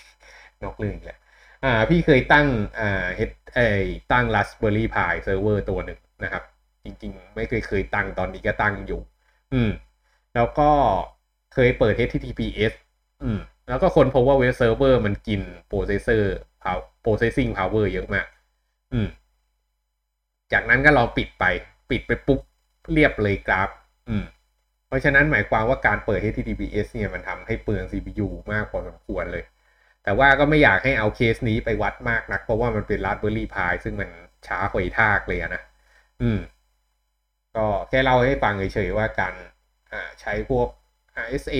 [0.64, 1.18] นอกเรื่องอีกแหละ
[1.64, 2.48] อ่า พี่เคยตั้ง
[2.80, 3.68] อ่าเฮดไอ้
[4.12, 6.44] ตั้ง Raspberry Pi เซิร์ฟเวอร์ตัวหนึ่งนะครับ
[6.84, 9.02] จริง ๆ ไม่เคยเคยตั้งตอนนี้ก็ตั้งอยู่
[9.54, 9.72] อืม
[10.36, 10.72] แล้วก็
[11.54, 12.74] เคยเปิด HTTPS
[13.24, 16.36] อืม แล้วก็คนพบว่าเว็บเซิร์ฟเวอร์มันกิน processor
[17.04, 18.28] processing power เยอะมาก
[18.94, 19.08] อืม
[20.54, 21.44] จากนั้นก็ลองปิดไป
[21.90, 22.40] ปิดไปปุ๊บ
[22.94, 23.70] เรียบเลยกราฟ
[24.10, 24.26] อืม
[24.88, 29.44] เพราะฉะนั้นหมายความว่าการเปิด HTTPS เนี่ยมันทำให้เปลือง CPU มากพอสมควรเลย
[30.04, 34.10] แต่ว่าก็ไม่อยากให้เอาเคสนี้ไปวัดมากนัก เพราะว่ามันเป็น Raspberry Pi ซึ่งมัน
[34.48, 35.64] ช้าหอยทากเลยนะ
[36.22, 36.40] อืม
[37.58, 39.34] ก็แค่เล่าให้ฟังเฉยๆว่าการ
[39.92, 40.68] อ่าใช้พวก
[41.16, 41.58] RSA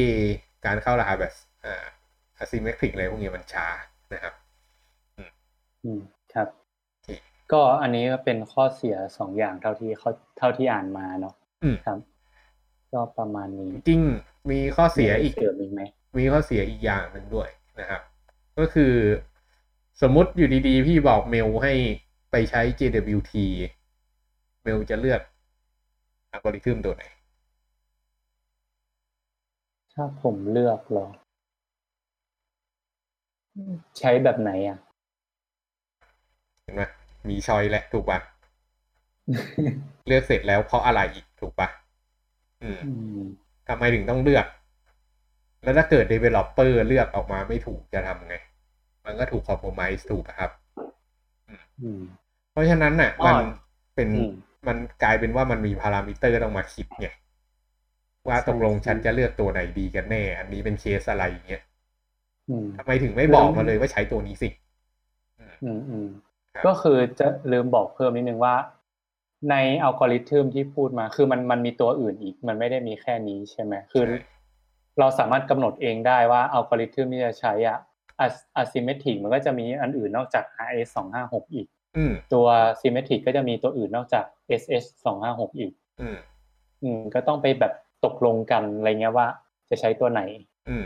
[0.66, 1.34] การเข้ารหัสแบบ
[1.66, 1.86] อ่า
[2.42, 3.68] asymmetric อะไรพวกนี้มันช้า
[4.14, 4.34] นะครับ
[5.18, 5.32] อืม
[7.52, 11.34] ก็อันนี้ก็เป็นข้อเสียสองอย่างเท่าที่เขาเท่าที่อ่านมาเนาะ
[11.64, 12.00] อืมครับ
[12.94, 15.82] ก็ประมาณนี้ จริงๆมีข้อเสียอีกมีะไรเสริมอีกไหม
[16.18, 18.02] มีข้อเสียอีกอย่างหนึ่งด้วยนะครับ
[18.60, 18.94] ก็คือ
[20.02, 21.74] สมมุติอยู่ดีๆ พี่บอกเมลให้
[22.32, 23.34] ไปใช้ JWT
[24.64, 25.22] เมลจะเลือก
[26.32, 27.04] อัลกอริทึมตัวไหน
[29.94, 31.08] ถ้าผมเลือกเหรอ
[34.00, 34.78] ใช้แบบไหนอะ
[36.64, 36.82] เห็นไหม
[37.28, 38.20] มีชอยแหละถูกปะ
[40.08, 41.68] เลือกเสร็จแล้วเพราะอะไรอีกถูกปะ
[42.64, 44.46] อืมอืมทำไมถึงต้องเลือก
[45.64, 48.36] แล้วถ้าเกิด developer เลือกออกมาไม่ถูกจะทำไง
[49.06, 50.52] มันก็ถูก compromise ถูกปะครับ
[51.82, 52.02] อืม
[52.52, 53.38] เพราะฉะนั้นน่ะอ๋อมัน
[53.96, 54.32] เป็นอืม
[54.68, 57.08] มันกลายเป็นว่ามันมีพารามิเตอร์ต้องมาคิดไง
[58.28, 61.62] ว่าใช่ตกลงใช่ฉันจะเลือกตัวไหนดีกันแน่ อันนี้เป็นเคสอะไรอย่างเงี้ย
[62.50, 64.50] อืมทำไมถึงไม่บอกมาเลยว่าใช้ตัวนี้สิ
[65.40, 66.29] อืมอืมครับ
[66.66, 68.56] ก็คือจะลืมบอกเพิ่มนิดนึงว่า
[69.50, 74.20] ในอัลกอริทึมที่พูดมา คือมันมันมีตัวอื่นอีก มันไม่ได้มีแค่นี้ใช่ไหมคือใช่
[75.00, 77.78] เราสามารถกำหนดเองได้ว่าอัลกอริทึมที่จะใช้อะ
[78.62, 82.48] asymmetric มันก็จะมีอันอื่นนอกจาก RS สองห้าหกอีกอืมตัว
[82.82, 84.26] symmetric ก็จะมีตัวอื่นนอกจาก
[84.62, 86.18] SS สองห้าหกอีกอืม
[86.84, 87.74] อืมก็ต้องไปแบบ
[88.06, 89.28] ตกลงกันอะไรเงี้ยว่า
[89.70, 90.22] จะใช้ตัวไหน
[90.70, 90.86] อืม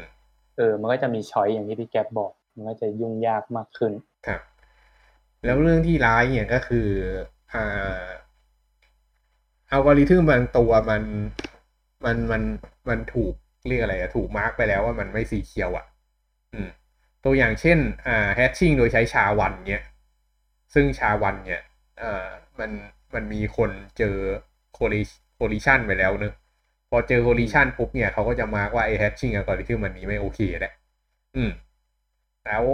[0.57, 3.91] เออ มันก็จะมีช้อยอย่างที่พี่แก๊ปบอก มันก็จะยุ่งยากมากขึ้น
[4.27, 4.41] ครับ
[5.43, 6.87] แล้วเรื่องที่ร้ายเนี่ยก็คือ
[7.53, 8.07] อ่า
[9.71, 11.03] อัลกอริทึมบางตัวมัน
[12.05, 12.43] มันมัน
[12.89, 13.33] มันถูก
[13.67, 15.85] เรียกอะไรอะถูกมาร์กไปแล้วว่ามันไม่สีเขียวอะ
[16.53, 16.69] อืม
[17.25, 17.77] ตัวอย่างเช่น
[18.07, 19.83] อ่าแฮชชิ่งโดยใช้ชาวันเนี่ย
[20.73, 21.61] ซึ่งชาวันเนี่ย
[22.01, 22.27] อ่า
[22.59, 22.71] มัน
[23.13, 24.15] มันมีคนเจอ
[24.73, 25.01] โคลิ
[25.35, 26.33] โคลิชันไปแล้วเนอะ
[26.89, 30.73] พอเจอโคลิชันปุ๊บเนี่ยเขาก็จะมาร์กว่าไอ้แฮชชิ่งอัลกอริทึมมันนี้ไม่โอเคแหละ
[31.35, 31.51] อืม
[32.45, 32.65] แล้ว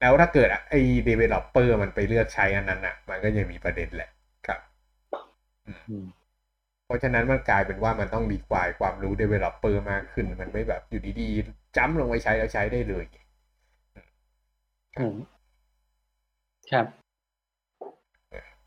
[0.00, 4.10] แล้วถ้าเกิดไอ้ developer มันไปเลือกใช้อันนั้นอะ มันก็ยังมีประเด็นแหละ
[4.46, 4.60] ครับ
[5.66, 6.04] อืม
[6.86, 13.04] เพราะฉะนั้นมันกลายเป็นว่ามันต้องรีควายความรู้ developer มากขึ้น มันไม่แบบอยู่ดีๆจ้ำลงไปใช้แล้วใช้ได้เลย
[14.98, 15.16] อืม
[16.70, 16.86] ครับ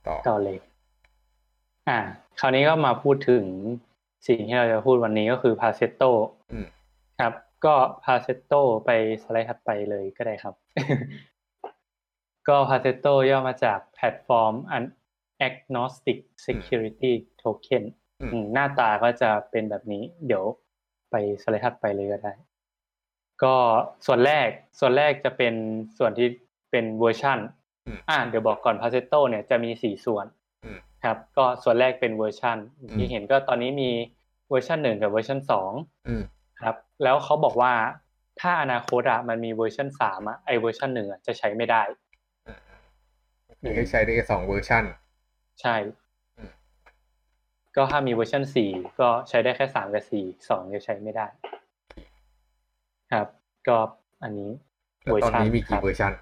[0.08, 0.58] ต่อต่อเลย
[1.90, 2.00] อ่า
[2.40, 3.44] คราวนี้ก็มาพูดถึง
[4.28, 6.04] สิ่งที่เราจะพูดวันนี้ก็คือ p a เซโต
[6.52, 6.68] อืม
[7.20, 7.34] ครับ
[7.66, 8.54] ก็ p a เซโต
[8.86, 8.90] ไป
[9.24, 10.56] สไลด์ถัดไปเลยก็ได้ครับ
[12.48, 14.56] ก็ p a เซโตย่อมาจาก Platform
[15.48, 17.84] Agnostic Security Token
[18.22, 20.44] อืมอืมหน้าตาก็จะเป็นแบบนี้ เดี๋ยว
[21.12, 22.34] ไปสไลด์ถัดไปเลยก็ได้
[23.44, 23.56] ก็
[24.06, 24.48] ส่วนแรก
[24.80, 25.54] ส่วนแรกจะเป็น
[25.98, 26.28] ส่วนที่
[26.72, 27.40] เป็นเวอร์ชัน
[27.86, 30.26] อืมอ่าเดี๋ยวบอกก่อน p a เซโตเนี่ยจะมีสี่ส่วน
[30.64, 33.90] อืมครับ ก็ส่วนแรกเป็นเวอร์ชันอืมที่เห็นก็ตอนนี้มี
[34.50, 35.72] เวอร์ชันหนึ่งกับเวอร์ชันสอง
[36.08, 36.24] อืม
[36.62, 37.74] ครับ แล้วเขาบอกว่า
[38.44, 41.82] ถ้าอนาคตอะมันมีเวอร์ชันสามอะไอ้เวอร์ชันหนึ่งอะจะใช้ไม่ได้
[43.60, 44.84] คือให้ใช้ได้แค่สองเวอร์ชัน
[45.62, 45.76] ใช่
[46.38, 46.52] อืม
[47.76, 51.28] ก็ถ้ามีเวอร์ชันสี่ก็ใช้ได้แค่สามกับสี่สองจะใช้ไม่ได้
[53.12, 53.28] ครับ
[53.68, 53.78] ก็
[54.24, 54.52] อันนี้
[55.04, 56.14] แล้วตอนนี้มีครักี่บเวอร์ชัน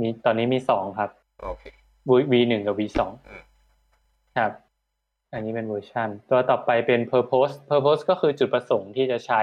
[0.00, 1.10] มีตอนนี้มีสองครับ
[1.42, 1.64] โอเค
[2.32, 3.42] V หนึ่งกับ V สองอืม
[4.36, 4.52] ครับ
[5.32, 9.42] อันนี้เป็นเวอร์ชันตัวต่อไปเป็น purpose purpose ก็คือจุดประสงค์ที่จะใช้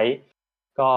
[0.79, 0.89] ก็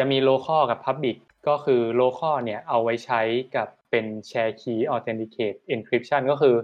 [0.00, 1.16] จะมี local กับ public
[1.48, 3.20] ก็คือ local เนี่ยเอาไว้ใช้
[3.56, 6.54] กับเป็น share key authenticate encryption ก็คือ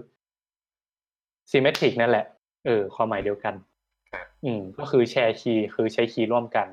[1.51, 2.25] symmetric นั่นแหละ
[2.65, 3.55] เออ ความหมายเดียวกัน
[4.11, 6.67] ครับอืม ก็คือ share key คือใช้คีย์ร่วมกัน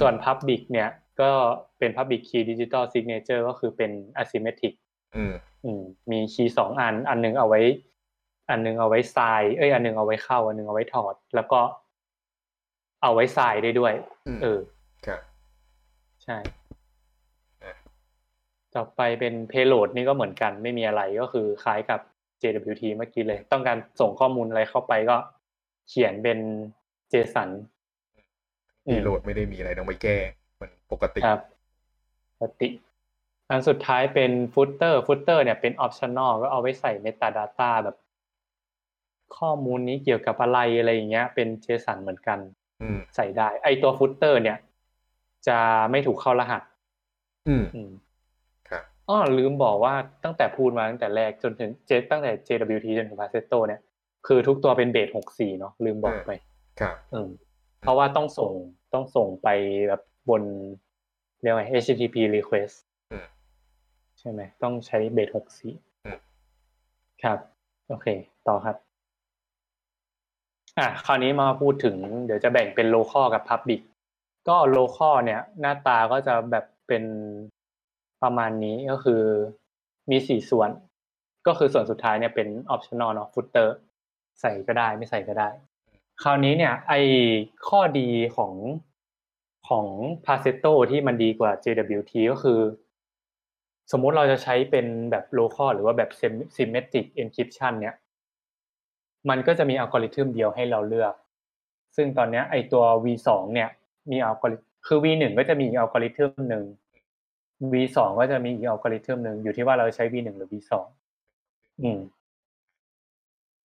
[0.00, 0.88] ส่วน public เนี่ย
[1.20, 1.30] ก็
[1.78, 3.90] เป็น public key digital signature ก็คือเป็น
[4.22, 4.74] asymmetric
[5.16, 5.32] อืม
[5.64, 7.60] อืม มีคีย์สองอัน อันหนึงเอาไว้
[8.50, 11.60] อันหนึงเอาไว้ทรายเอ้ย อันหนึงเอาไว้เข้า อันหนึงเอาไว้ถอด แล้วก็
[13.02, 13.92] เอาไว้ทรายได้ด้วย
[14.26, 14.60] อืมเออ
[15.06, 16.38] ครับใช่
[17.62, 17.74] อะ
[18.74, 22.00] ต่อไปเป็น payload นี่ก็เหมือนกันไม่มีอะไรก็คือคล้ายกับ
[22.42, 25.16] JWT เมื่อกี้เลย ต้องการส่งข้อมูลอะไรเข้าไปก็
[25.88, 26.38] เขียนเป็น
[27.12, 27.48] JSON
[28.86, 30.16] อืมรีโหลดไม่ได้มีอะไรต้องไปแก้
[30.60, 31.40] มันปกติครับ
[32.40, 32.68] ปกติ
[33.50, 37.96] อันสุดท้ายเป็น footer footer เนี่ยเป็น optional ก็เอาไว้ใส่ metadata แบบ
[39.36, 42.38] ข้อมูลนี้เกี่ยวกับอะไรอะไรอย่างเงี้ย เป็น JSON เหมือนกัน
[42.82, 44.58] อืมใส่ได้ ไอตัว footer เนี่ย
[45.48, 45.58] จะ
[45.90, 46.62] ไม่ถูกเข้ารหัส
[47.48, 47.90] อืมอืม
[48.68, 53.80] ครับอ้อลืมบอกว่าตั้งแต่พูดมาตั้งแต่แรกจนถึงเจตั้งแต่ JWT จนถึง Paceto เนี่ย
[54.26, 56.30] คือทุกตัวเป็นเบส64เนาะลืมบอกไป
[56.80, 57.30] ครับ อืม
[57.80, 58.52] เพราะว่าต้องส่ง
[58.94, 59.48] ต้องส่งไป
[59.88, 60.42] แบบบน
[61.42, 62.74] เรียกว่า HTTP request
[63.12, 63.26] อืม
[64.18, 65.72] ใช่ไหมต้องใช้เบสหกสี่
[66.06, 66.18] อืม
[67.22, 67.38] ครับ
[67.88, 68.06] โอเค
[68.48, 68.76] ต่อครับ
[70.78, 73.80] อะคราวนี้มาพูดถึงเดี๋ยวจะแบ่งเป็น local กับ public
[74.48, 77.04] ก็ local เนี่ยหน้าตาก็จะแบบเป็น
[78.22, 79.22] ประมาณนี้ก็คือ
[80.10, 80.70] มีสี่ส่วน
[81.46, 83.68] ก็คือส่วนสุดท้ายเนี่ยเป็น optional เนาะ footer
[84.40, 85.48] ใส่ก็ได้ไม่ใส่ก็ได้
[86.22, 86.94] คราวนี้เนี่ยไอ
[87.68, 88.54] ข้อดีของ
[89.68, 89.86] ของ
[90.26, 92.60] Paceto ที่มันดีกว่า JWT ก็คือ
[93.92, 96.10] สมมุติเราจะใช้เป็นแบบ local หรือว่าแบบ
[96.56, 97.94] symmetric encryption เนี่ย
[99.28, 101.14] มันก็จะมีอัลกอริทึมเดียวให้เราเลือก
[101.96, 103.70] ซึ่งตอนนี้ไอตัว v2 เนี่ย
[104.10, 106.64] มีอัลกอริคือ v1 ก็จะมีอัลกอริทึมหนึ่ง
[107.72, 110.72] v2 ก็จะมีอีกอัลกอริทึมหนึ่งอยู่ที่ว่าเราใช้ v1 หรือ v2
[111.82, 112.00] อืม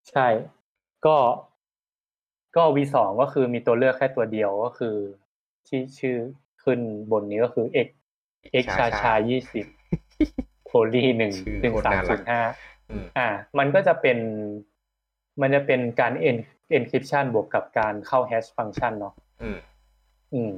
[0.09, 0.27] ใช่
[1.05, 1.17] ก็
[2.55, 4.95] ก็ v2 ก็คือมีตัวเลือกแค่ตัวเดียวก็คือ
[5.67, 6.17] ที่ชื่อ
[6.63, 6.79] ขึ้น
[7.11, 7.87] บนนี้ก็คือ x
[8.63, 9.65] x ชาชายี่สิบ
[10.65, 12.41] โพลีหนึ่งหนึ่งสามศูนย์ห้า
[13.17, 14.17] อ่า มันก็จะเป็น
[15.41, 16.13] มันจะเป็นการ
[16.75, 19.13] encryption บวกกับการเข้า hash function เนาะ
[20.35, 20.55] อืมอืม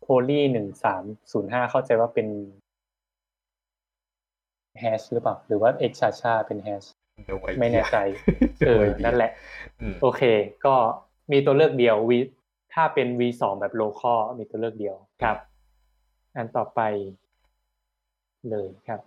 [0.00, 2.28] โพลีหนึ่งสามศูนย์ห้าเข้าใจว่าเป็น
[4.82, 6.86] hash หรือเปล่า หรือว่า x ชาชาเป็น hash
[7.60, 7.96] ไม่แน่ใจ
[8.66, 9.30] เออ นั่นแหละ
[10.02, 10.22] โอเค
[10.64, 10.74] ก็
[11.32, 12.12] มีตัวเลือกเดียว v
[12.74, 15.36] ถ้าเป็น v สองแบบ local มีตัวเลือกเดียวครับ
[16.36, 16.80] อันต่อไป
[18.50, 19.00] เลยครับ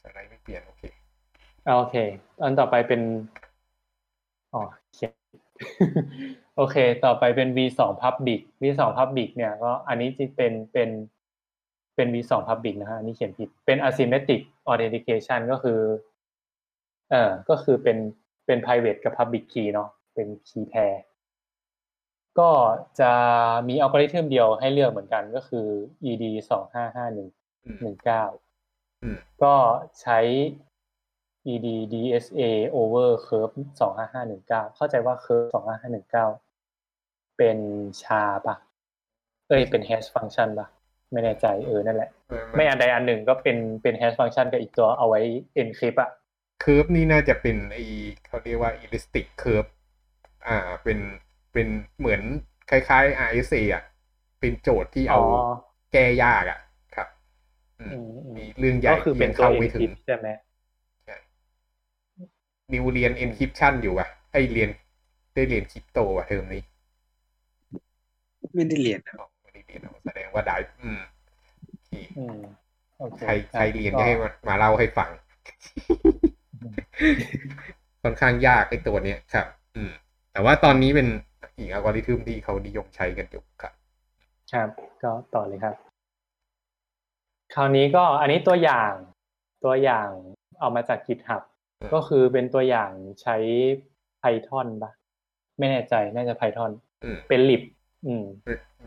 [0.00, 0.82] สไลด์ไม่เปลี่ยน โอเค
[1.76, 1.96] โอเค
[2.42, 3.00] อันต่อไปเป็น
[4.54, 4.62] อ๋อ
[4.94, 5.12] เขียน
[6.56, 10.90] โอเค ต่อไปเป็น v สอง public v สอง public เนี่ยก็อันนี้จะเป็นเป็น
[11.96, 15.80] เป็น v สอง public นะฮะอันนี้เขียนผิดเป็น asymmetric authentication ก็คือ
[17.10, 17.98] เอ่อก็คือเป็น
[18.46, 20.94] เป็น private กับ public key เนาะเป็น key pair
[22.38, 22.50] ก็
[23.00, 23.12] จะ
[23.68, 25.66] มีอัลกอริทึมเดียวให้เลือกเหมือนกันก็คือ
[26.10, 27.28] ed สองห้าห้าหนึ่ง
[27.82, 28.24] หนึ่งเก้า
[29.42, 29.54] ก็
[30.00, 30.18] ใช้
[31.52, 32.42] ed dsa
[32.74, 36.26] over curve สองห้าห้าหนึ่งเก้าเข้าใจว่า curve สองห้าห้าหนึ่งเก้า
[37.36, 37.58] เป็น
[38.02, 38.56] ชาปะ
[39.48, 40.66] เอ้ยเป็น hash function ปะ
[41.12, 42.10] ไม่แน่ใจเออนั่นแหละ
[42.56, 45.20] ไม่อันใดอันหนึ่งก็เป็นเป็น hash function กับอีกตัวเอาไว้
[45.60, 46.10] encrypt อะ
[46.64, 47.78] curve นี่น่าจะเป็นไอ
[48.26, 49.68] เขาเรียกว่า elastic curve
[50.46, 50.98] อ่าเป็น
[51.52, 51.68] เป็น
[51.98, 52.20] เหมือน
[52.70, 53.82] คล้ายๆ RSA อะ
[54.40, 55.20] เป็นโจทย์ที่เอา
[55.92, 56.58] แก้ยากอะ
[56.94, 57.08] ครับ
[58.36, 60.28] มีเรื่องใหญ่ก็คือเป็นตัว encrypt ใช่ไหม
[61.04, 61.16] ใช่
[62.72, 64.70] นิวเรียน encryption อยู่อะไอเรียน
[65.34, 66.62] ได้เรียนคริปโตอะเทอมนี้
[68.54, 69.00] ไม่ได้เรียน
[69.42, 71.00] ไม่ได้เรียนแสดงว่าได้อืม
[73.26, 75.10] ใครใครเรียนก็ให้มามาเล่าให้ฟัง
[78.02, 79.92] ค่อนข้างยากไอตัวเนี้ยครับ อืม
[80.32, 81.08] แต่ว่าตอนนี้เป็น
[81.58, 83.72] อีกอัลกอริทึมที่เขานิยมใช้กันอยู่ครับ
[84.52, 84.68] ครับ
[85.02, 85.74] ก็ต่อเลยครับ
[87.54, 88.92] คราวนี้ก็อันนี้ตัวอย่าง
[89.64, 90.08] ตัวอย่าง
[90.60, 91.42] เอามาจาก GitHub
[91.94, 92.90] ก็คือเป็นตัวอย่าง
[93.22, 93.36] ใช้
[94.22, 94.92] Python ปะ
[95.58, 96.70] ไม่แน่ใจน่าจะ Python
[97.28, 97.62] เป็น lib
[98.06, 98.24] อืม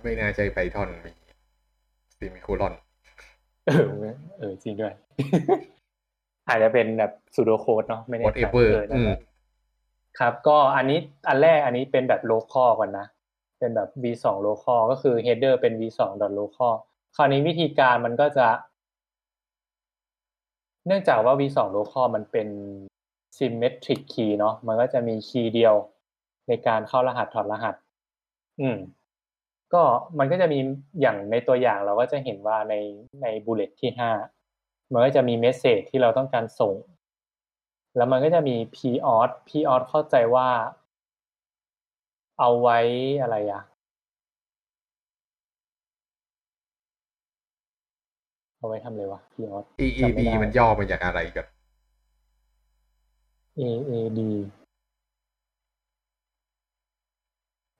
[0.03, 1.11] ไม่แน่ใจ Python มี
[2.17, 2.73] ซีมิโคลอน
[3.67, 4.93] เออเออจริงด้วย
[6.47, 8.45] อาจจะเป็นแบบซูโดโคดเนาะไม่แน่ใจ
[8.91, 9.13] เออ
[10.19, 13.07] ครับ ก็อันนี้อันแรกอันนี้เป็นแบบ local ก่อนนะ
[13.59, 16.01] เป็นแบบ v2 local ก็คือ header เป็น v2
[16.39, 16.73] local
[17.15, 18.47] คราวนี้วิธีการมันก็จะ
[20.87, 22.47] เนื่องจากว่า v2 local มันเป็น
[23.37, 25.75] symmetric key เนาะมันก็จะมีคีย์เดียว
[26.47, 27.75] ในการเข้ารหัสถอดรหัส
[28.61, 28.77] อืม
[29.73, 29.83] ก็
[30.19, 30.59] มันก็จะมี
[31.01, 32.75] อย่างในตัวอย่างเราก็จะเห็นว่าใน
[33.21, 34.11] ในบูเลตที่ห้า
[34.93, 36.75] มันก็จะมีเมสเซจที่เราต้องการส่ง
[37.95, 38.77] แล้วมันก็จะมี p
[39.15, 40.47] o t p o t เข้าใจว่า
[42.39, 42.79] เอาไว้
[43.21, 43.61] อะไรอะ
[48.57, 51.45] เอาไว้ทำเลยวะ p o t EED มันย่อมาจากอะไรกัน
[53.59, 54.19] AAD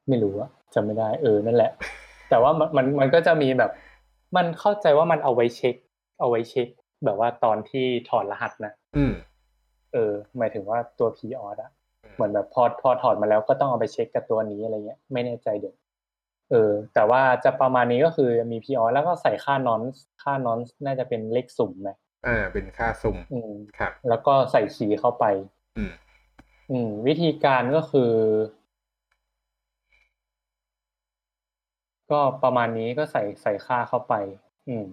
[0.08, 1.72] ไม่รู้อะ จำไม่ได้เออนั่นแหละ
[2.30, 3.72] แต่ว่ามันมันก็จะมีแบบ
[4.38, 5.76] มันเข้าใจว่ามันเอาไว้เช็ค
[6.20, 6.68] เอาไว้เช็ค
[7.06, 9.14] แบบว่าตอนที่ถอดรหัสนะอืม
[9.94, 11.72] เออ หมายถึงว่าตัวพีออสอะ
[12.16, 15.76] เหมือนแบบพอพอถอดมาแล้วก็ต้องเอาไปเช็คกับตัวนี้อะไรเงี้ยไม่แน่ใจเดี๋ยว
[16.52, 19.82] เออ แต่ว่าจะประมาณนี้ก็คือมีพีออสแล้วก็ใส่ค่านอน
[20.24, 21.90] ค่านอนน่าจะเป็นเลขสุ่มไหม
[22.28, 25.26] อ่าเป็นค่าสุ่มอืมครับ แล้วก็ใส่คีย์เข้าไป
[25.78, 25.92] อืม
[26.72, 28.12] อืม วิธีการก็คือ
[32.12, 34.14] ก็ประมาณนี้ก็ใส่ใส่ค่าเข้าไป
[34.68, 34.86] อืม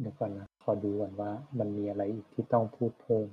[0.00, 3.26] เดี๋ยวก่อนนะขอดูก่อนว่า มันมีอะไรอีกที่ต้องพูดเพิ่ม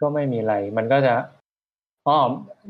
[0.00, 1.14] ก็ไม่มีอะไร มันก็จะ
[2.06, 2.16] อ๋อ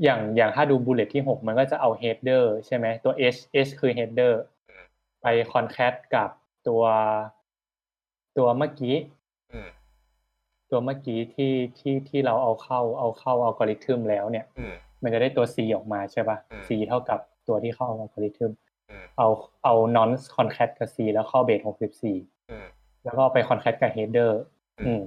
[0.03, 4.33] อย่างอย่างถ้าดูบูเลตที่หกมันก็จะเอา header ใช่ไหมตัว h h คือ header
[5.23, 6.31] ไป concat กับ
[6.69, 6.83] ตัว
[8.39, 8.97] ตัวเมื่อกี้
[10.77, 14.47] ตัวเมื่อกี้ที่ที่ที่เราเอาเข้าเอาเข้าอัลกอริทึมแล้วเนี่ย
[15.03, 16.37] มันจะได้ตัว c ออกมาใช่ปะ
[16.67, 18.53] c เท่ากับตัวที่เข้าอัลกอริทึม
[19.19, 19.29] เอา
[19.65, 22.17] เอา non concat กับ c แล้วเข้าเบสหกสิบสี่
[23.05, 24.33] แล้วก็ไป concat กับ header
[24.87, 25.03] อืม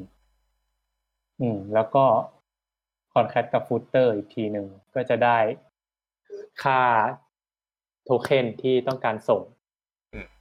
[1.42, 2.06] อืม แล้วก็
[3.14, 5.38] concat กับ footer อีกทีหนึ่งก็จะได้
[6.64, 6.82] ค่า
[8.04, 9.42] โทเค็นที่ต้องการส่ง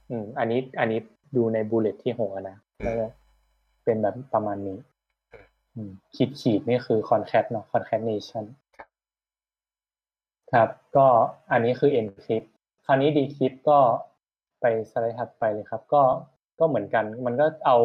[0.09, 0.99] อืม อันนี้อันนี้
[1.35, 2.91] ดูในบูเลตที่หกนะก็
[3.83, 4.77] เป็นแบบประมาณนี้
[6.15, 8.45] ขีดขีดนี่คือ concat เนาะ concatenation
[10.53, 11.07] ครับ ก็
[11.51, 12.47] อันนี้คือ encrypt
[12.85, 13.79] คราวนี้ decrypt ก็
[14.61, 16.03] ไปสไลด์ถัดไปเลยครับ ก็
[16.59, 17.77] ก็เหมือนกัน มันก็เอา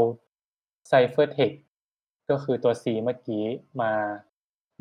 [0.90, 1.58] ciphertext
[2.30, 3.44] ก็คือตัว C เมื่อกี้
[3.80, 3.92] มา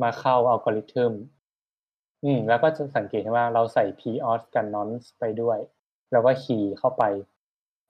[0.01, 1.13] มาเข้าอัลกอริทึม
[2.23, 5.59] อืม แล้วก็จะสังเกตว่าเราใส่ p o s กับ nonce ไปด้วย
[6.11, 7.03] แล้วก็คีย์เข้าไป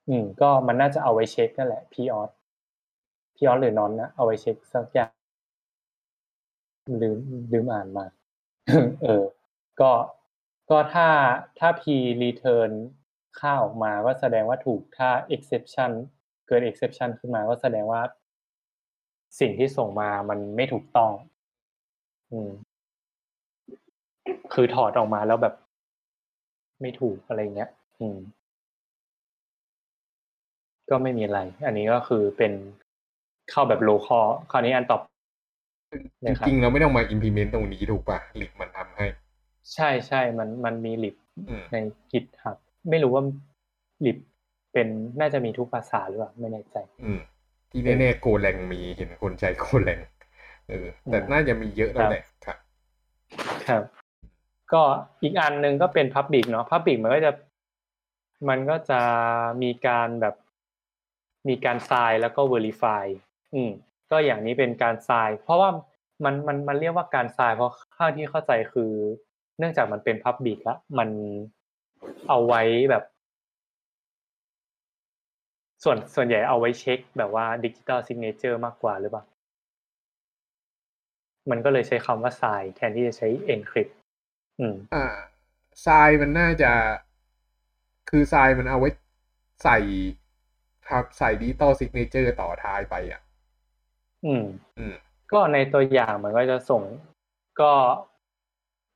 [0.09, 2.29] อืม ก็มันน่าจะเอาไว้เช็คนั่นแหละ p o s
[3.35, 5.11] p o s หรือ non นะเอาไว้เช็คสักอย่าง
[7.01, 7.17] ลืม
[7.53, 8.05] ลืมอ่านมา
[9.03, 9.23] เออ
[9.81, 9.91] ก็
[10.69, 11.07] ก็ถ้า
[11.59, 11.83] ถ้า p
[12.23, 12.71] return
[13.39, 15.91] ค่าออกมาก็แสดงว่าถูกถ้า exception
[16.47, 18.01] เกิด exception ขึ้นมาก็แสดงว่า
[19.39, 21.11] สิ่งที่ส่งมามันไม่ถูกต้อง
[22.31, 22.51] อืม
[24.53, 25.55] คือถอดออกมาแล้วแบบ
[26.81, 27.69] ไม่ถูกอะไรเงี้ย
[27.99, 28.17] อืม
[30.89, 32.53] ก็ไม่มีอะไร อันนี้ก็คือเป็น
[33.53, 34.19] เข้าแบบโลคอ
[34.51, 35.01] คราวนี้อันตอบ
[36.27, 39.05] จริงๆเราไม่ต้องมา implement ตรงนี้ถูกป่ะลิบมันทำให้
[39.73, 41.15] ใช่ใช่มันมันมีลิบ
[41.49, 41.77] อืมใน
[42.11, 42.57] GitHub
[42.89, 43.23] ไม่รู้ว่า
[44.05, 44.17] ลิบ
[44.73, 44.87] เป็น
[45.19, 47.19] น่าจะมีทุกภาษาหรือเปล่าไม่แน่ใจ อืม
[47.71, 49.99] ที่แน่ๆโกแรงมีเห็นคนใช้โกแรง
[50.69, 52.57] เออแต่น่าจะมีเยอะแล้วแหละครับ
[53.67, 53.83] ครับ
[54.73, 54.81] ก็
[55.23, 57.31] อีกอันหนึ่งก็เป็น Public เนาะ Public มันก็จะ
[58.49, 59.01] มันก็จะ
[59.63, 60.35] มีการแบบ
[61.49, 63.05] มีการ sign แล้วก็ verify
[63.53, 63.71] อืม
[64.11, 65.69] ก็อย่างนี้เป็นการ sign เพราะว่า
[66.23, 68.91] มันมันมันเรียกว่าการ sign เพราะข้างที่เข้าใจคือ
[69.59, 71.09] เนื่องจากมันเป็น Public แล้วมัน
[72.29, 73.03] เอาไว้แบบ
[75.83, 79.23] ส่วนส่วนใหญ่เอาไว้เช็ค แบบว่า digital signature มากกว่าหรือเปล่า
[81.49, 83.91] มันก็เลยใช้คำว่า sign แทนที่จะใช้ encrypt
[84.59, 85.05] อืม อ่า
[85.85, 86.71] ทรายมันน่าจะ
[88.09, 88.89] คือทรายมันเอาไว้
[89.63, 89.77] ใส่
[90.89, 93.21] ครับใส่ digital signaเจอร์ต่อท้ายไปอะ
[94.25, 94.45] อืม
[94.77, 94.93] อืม
[95.31, 96.83] ก็ในตัวอย่างมันก็จะส่ง
[97.61, 97.71] ก็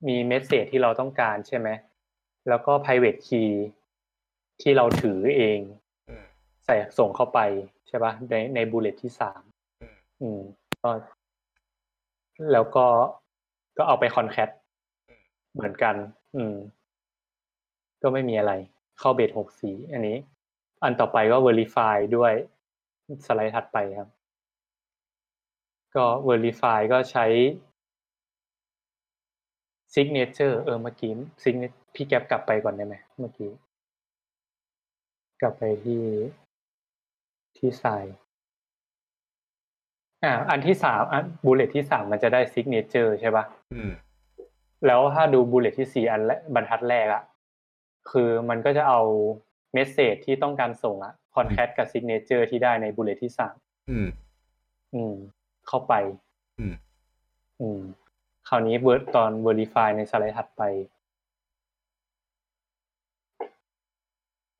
[0.08, 1.70] มีเมสเซจที่เราต้องการใช่ไหม
[2.50, 3.52] แล้วก็ private key
[4.62, 5.60] ที่เราถือเอง
[6.10, 6.26] อืม
[6.66, 7.40] ใส่ส่งเข้าไป
[7.88, 9.42] ใช่ปะในในบูเลตที่สาม
[9.82, 10.40] อืมอืม
[10.82, 10.90] ก็
[12.52, 12.86] แล้วก็
[13.78, 14.50] ก็เอาไปคอนแคท
[15.54, 15.96] เหมือนกัน
[16.36, 16.56] อืม
[18.02, 18.54] ก็ไม่มีอะไร
[19.00, 20.18] เข้าเบสหกสีอันนี้
[20.84, 22.34] อันต่อไปก็ verify ด้วย
[23.26, 24.10] สไลด์ถัดไปครับ
[25.96, 27.26] ก็ verify ก็ใช้
[29.94, 31.12] signature เออเมื่อกี้
[31.44, 33.52] signature พี่แก๊ปกลับไปก่อนได้ไหมเมื่อกี้
[35.42, 36.04] กลับไปที่
[37.58, 38.16] ที่ไซน์
[40.24, 43.92] อ่าอันที่สามอันบูเลตที่สามมันจะได้ signature ใช่ปะอืม
[44.86, 47.24] แล้วถ้าดูบูเลตที่สี่อันแรกบรรทัดแรกอะ
[48.12, 49.00] คือมันก็จะเอา
[49.74, 53.56] message ที่ต้องการส่งอะ concat กับ signature ที่ได้ใน bullet ที่สาม
[53.90, 54.08] อืม
[54.96, 55.16] อืม
[55.68, 55.94] เข้าไป
[56.60, 56.76] อืม
[57.62, 57.82] อืม
[58.48, 60.62] คราวนี้เวิร์ดตอน verify ในสไลด์ถัดไป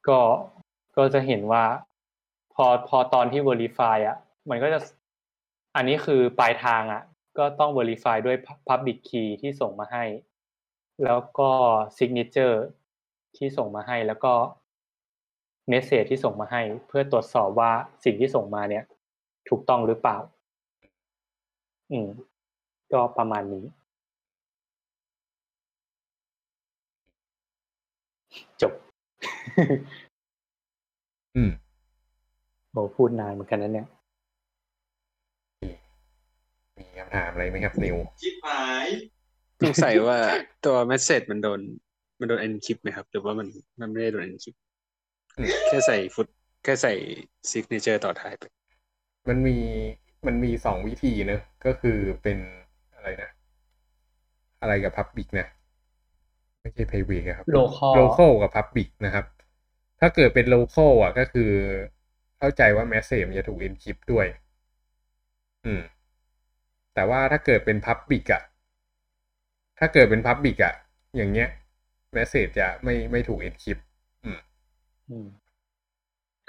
[0.08, 0.20] ก็
[0.98, 1.64] ก็จะเห็นว่า
[2.54, 4.18] พอพอตอนที่ verify อะ
[4.50, 4.80] มันก็จะ
[5.76, 7.04] อันนี้คือปลายทางอะ
[7.38, 8.38] ก็ต้อง verify ด้วย
[8.70, 10.04] public key ที่ส่งมาให้
[11.04, 11.50] แล้วก็
[11.98, 12.56] signature
[13.38, 14.34] ที่ส่งมาให้ แล้วก็
[15.72, 17.72] message ที่ส่งมาให้ เพื่อตรวจสอบว่า
[18.04, 18.84] สิ่งที่ส่งมาเนี่ย
[19.50, 20.18] ถูกต้องหรือเปล่า
[21.92, 22.08] อืม
[22.92, 23.64] ก็ประมาณนี้
[28.62, 28.74] จบ
[31.36, 31.52] อืม
[32.72, 33.88] โหพูดนานเหมือนกันนะเนี่ย
[36.78, 38.88] มีคำถามอะไรไหมครับนิว ชิบหาย
[39.62, 40.18] สงสัยว่า
[40.66, 41.60] ตัวเมสเซจมันโดน
[42.20, 43.48] มันโดน encrypt ไหมครับ หรือว่ามัน
[43.80, 44.60] มันไม่ได้โดน encrypt
[45.38, 46.28] อืมแค่ใส่ฟุต
[46.64, 46.94] แค่ใส่
[47.52, 48.44] signature ต่อท้ายไป
[49.28, 49.56] มันมี
[50.26, 52.38] มันมีสองวิธีเนอะก็คือเป็น
[52.94, 53.30] อะไรนะ
[54.62, 55.48] อะไรกับ Public นะ
[56.62, 59.26] ไม่ใช่ Private อะครับ local local กับ Public นะครับ
[60.00, 61.52] ถ้าเกิดเป็น local อะ ก็คือ
[62.40, 64.28] เข้าใจว่า message มันจะถูก encrypt ด้วย
[65.66, 65.82] อืม
[66.94, 68.42] แต่ว่าถ้าเกิดเป็น Public อะ
[69.80, 70.74] ถ้าเกิดเป็น Public อะ
[71.16, 71.50] อย่างเงี้ย
[72.16, 73.84] message จะไม่ไม่ถูก encrypt
[74.24, 74.40] อืม
[75.10, 75.28] อืม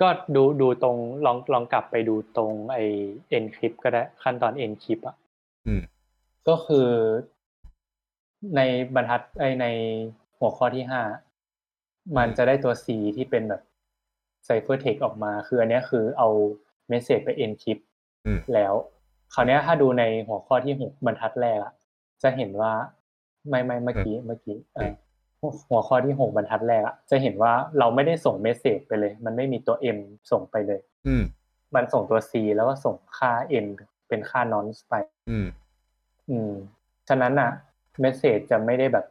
[0.01, 0.97] ก็ดูดูตรง
[1.27, 2.79] ลองลองกลับไปดูตรงไอ
[3.37, 5.17] encrypt ก็ได้ขั้นตอน encrypt อะ
[5.67, 5.83] อืม
[6.49, 6.89] ก็คือ
[8.57, 8.61] ใน
[8.95, 9.67] บรรทัดไอใน
[10.39, 11.03] หัวข้อที่ห้า
[12.17, 12.87] มันจะได้ตัว C
[13.17, 13.63] ที่เป็นแบบ
[14.47, 16.29] ciphertext ออกมา คืออันเนี้ยคือเอา
[16.89, 17.83] เมสเซจไป encrypt
[18.27, 18.75] อืมแล้ว
[19.35, 21.73] คราวเนี้ยถ้าดูในหัวข้อที่หกบรรทัดแรกอะ
[22.23, 22.73] จะเห็นว่า
[23.49, 24.93] ไม่ไม่เมื่อกี้เมื่อกี้เออ
[25.69, 29.99] หัวข้อที่หกบรรทัดแรกอะจะเห็นว่าเราไม่ได้ส่งเมสเซจไปเลย มันไม่มีตัว M
[30.31, 31.25] ส่งไปเลย อืม
[31.75, 33.33] มันส่งตัว C แล้วก็ส่งค่า
[33.65, 33.67] N
[34.09, 34.95] เป็นค่านอนไป
[35.31, 35.47] อืม
[36.31, 36.53] อืม
[37.09, 37.51] ฉะนั้นอะ
[38.01, 39.07] message จะไม่ได้แบบ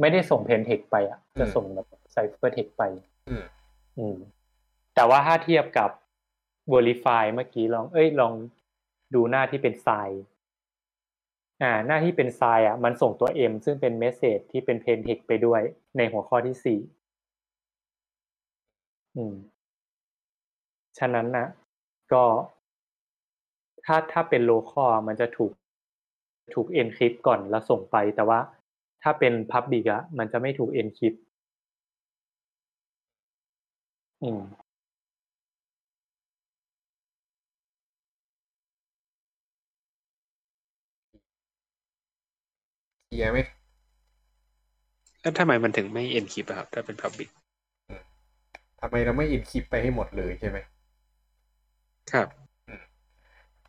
[0.00, 2.82] ไม่ได้ส่ง plaintext ไปอะจะส่งแบบ ciphertext ไป
[3.28, 3.44] อืม
[3.98, 4.16] อืม
[4.94, 5.90] แต่ว่าถ้าเทียบกับ
[6.72, 8.32] Verify เมื่อกี้ลอง เอ้ยลอง
[9.14, 9.88] ดูหน้าที่เป็นไซ
[11.62, 15.62] อ่าหน้าที่เป็นไซอะมันส่งตัว M ซึ่งเป็น message ที่เป็น plaintext ไปด้วย
[15.96, 16.78] ในหัวข้อที่สี่
[19.16, 19.34] อืม
[20.98, 21.46] ฉะนั้นนะ
[22.12, 22.24] ก็
[23.84, 25.52] ถ้าถ้าเป็นโลคอลมันจะถูก
[26.54, 28.38] ถูก encrypt ก่อนแล้วส่งไป แต่ว่า
[29.02, 31.18] ถ้าเป็น public อะมันจะไม่ถูก encrypt
[34.22, 34.63] อืม
[43.14, 43.40] เคลียร์ไหม
[45.20, 47.30] แล้วทำไมมันถึงไม่เอ็นคลิปครับ ถ้าเป็นพับบิก
[48.80, 50.58] ทำไมเราไม่อินคลิปไปให้หมดเลยใช่ไหม
[52.12, 52.28] ครับ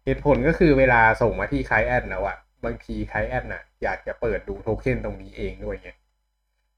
[0.03, 5.89] เหตุผลก็คือเวลาส่งมาที่ client แล้วอะบางที client น่ะ อยากจะเปิดดูโทเค็นตรงนี้เองด้วยไง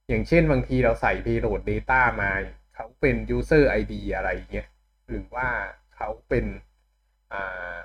[0.10, 2.32] อย่างเช่นบางทีเราใส่ payload data มา
[2.76, 4.68] เขาเป็น user ID อะไรเงี้ย
[5.08, 5.48] หรือว่า
[5.96, 6.46] เขาเป็น
[7.34, 7.76] อ่า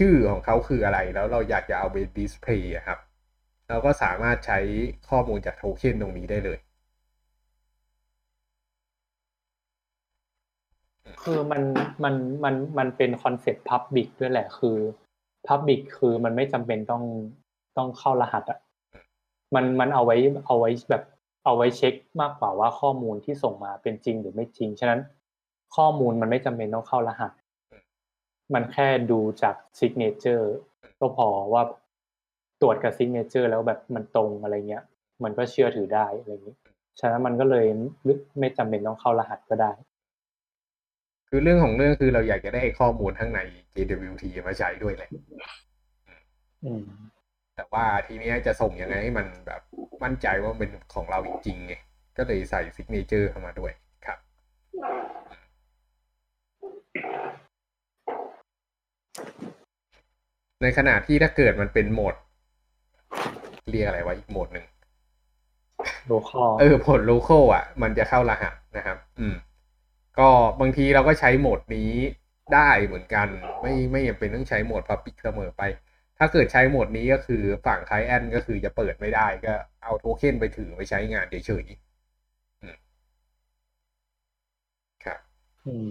[0.00, 2.98] ชื่อของเขาคืออะไร แล้วเราอยากจะเอาไป display ครับ
[3.68, 4.58] เราก็สามารถใช้
[5.08, 6.58] ข้อมูลจากโทเค็นตรงนี้ได้เลย
[11.22, 11.62] คือมัน
[12.04, 14.76] มันมันมันเป็นคอนเซ็ปต์ Public ด้วยแหละคือ
[15.48, 17.04] Public คือมันไม่จำเป็นต้อง
[17.76, 18.60] ต้องเข้ารหัสอะ
[19.54, 21.02] มันมันเอาไว้เอาไว้แบบ
[21.44, 25.00] เอาไว้เช็คมากกว่าว่าข้อมูลที่ส่งมาเป็นจริงหรือไม่จริง ฉะนั้น
[25.76, 27.32] ข้อมูลมันไม่จำเป็นต้องเข้ารหัส
[28.54, 30.50] มันแค่ดูจาก signature
[31.00, 31.62] ก็พอว่า
[32.60, 34.84] ตรวจกับ signature แล้วแบบมันตรงอะไรเงี้ย
[35.24, 36.56] มันก็เชื่อถือได้อะไรอย่างนี้
[37.00, 37.66] ฉะนั้นมันก็เลย
[38.38, 39.72] ไม่จำเป็นต้องเข้ารหัสก็ได้
[41.28, 43.40] คือเรื่องของเรื่องคือเราอยากจะได้ข้อมูลข้างใน
[43.74, 45.10] JWT มาใช้ด้วยแหละ
[46.64, 46.84] อืม
[47.56, 49.60] แต่ว่าทีเนี้ยจะส่งยังไงให้มันแบบ
[50.04, 51.74] มั่นใจว่าเป็นของเราจริงๆไง
[52.16, 53.72] ก็เลยใส่ซิกเนเจอร์เข้ามาด้วย
[54.06, 54.18] ครับ
[60.62, 62.14] ในขณะที่ถ้าเกิดมันเป็นโหมด
[63.70, 64.66] เรียกอะไรวะอีกโหมดหนึ่ง
[66.06, 69.36] local เออโหมด local อะ มันจะเข้ารหัสนะครับ อืม
[70.18, 70.28] ก็
[70.60, 71.92] บางทีเราก็ใช้โหมดนี้
[72.54, 73.28] ได้เหมือนกัน
[73.62, 75.62] ไม่ไม่จำเป็นต้องใช้โหมด public เสมอไป
[76.18, 79.52] ถ้าเกิดใช้โหมดนี้ก็คือฝั่ง client ก็คือจะเปิดไม่ได้ก็
[79.82, 82.76] เอาโทเค็นไปถือไปใช้งานเฉยๆอืม
[85.04, 85.18] ครับ
[85.66, 85.90] อืม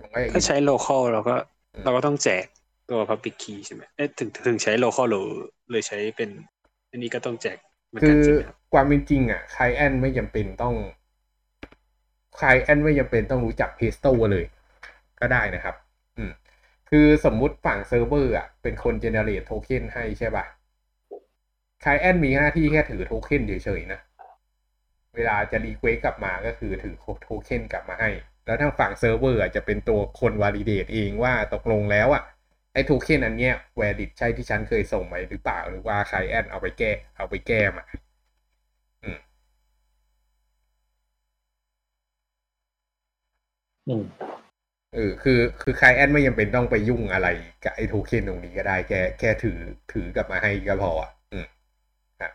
[0.00, 1.36] มันก็อย่างถ้านี้ใช้ local เราก็
[1.74, 2.44] อืมเราก็ต้องแจก
[2.90, 5.26] ตัว public key ใช่ไหมเอ๊ะถึงถึงใช้ local หรือ
[5.70, 6.30] เลยใช้เป็น
[6.90, 7.58] อันนี้ก็ต้องแจก
[7.90, 10.74] คือเหมือนคืกันใช่ไหมครับความเป็นจริงอะ client ไม่จำเป็นต้อง
[12.36, 14.44] client ไม่จำเป็นต้องรู้จัก PASETO เลย
[15.20, 15.74] ก็ได้นะครับ
[16.16, 16.32] อืม
[16.90, 20.44] คือสมมุติฝั่งเซิร์ฟเวอร์อะเป็นคน generate token ให้ใช่ป่ะ
[21.82, 24.00] client มีหน้าที่แค่ถือโทเค็นเฉยๆนะ
[25.14, 28.10] เวลาจะ request กลับมาก็คือถือโทเค็นกลับมาให้
[28.46, 32.22] แล้วทางฝั่งเซิร์ฟเวอร์อะจะเป็นตัวคน validate เองว่าตกลงแล้วอะ
[32.74, 37.84] ไอ้โทเค็นอันเนี้ย valid ใช่ที่ฉันเคยส่งไปหรือเปล่าหรือว่า client เอาไปแก้ เอาไปแก้มา
[39.04, 39.18] อืม
[43.88, 44.02] อืม
[44.94, 47.28] เออคือคือ client ไม่จำเป็นต้องไปยุ่งอะไร
[47.64, 49.58] กับไอ้โทเค็นตรงนี้ก็ได้แค่แค่ถือ
[49.92, 51.46] ถือกลับมาให้ก็พออะอืม
[52.20, 52.32] ครับ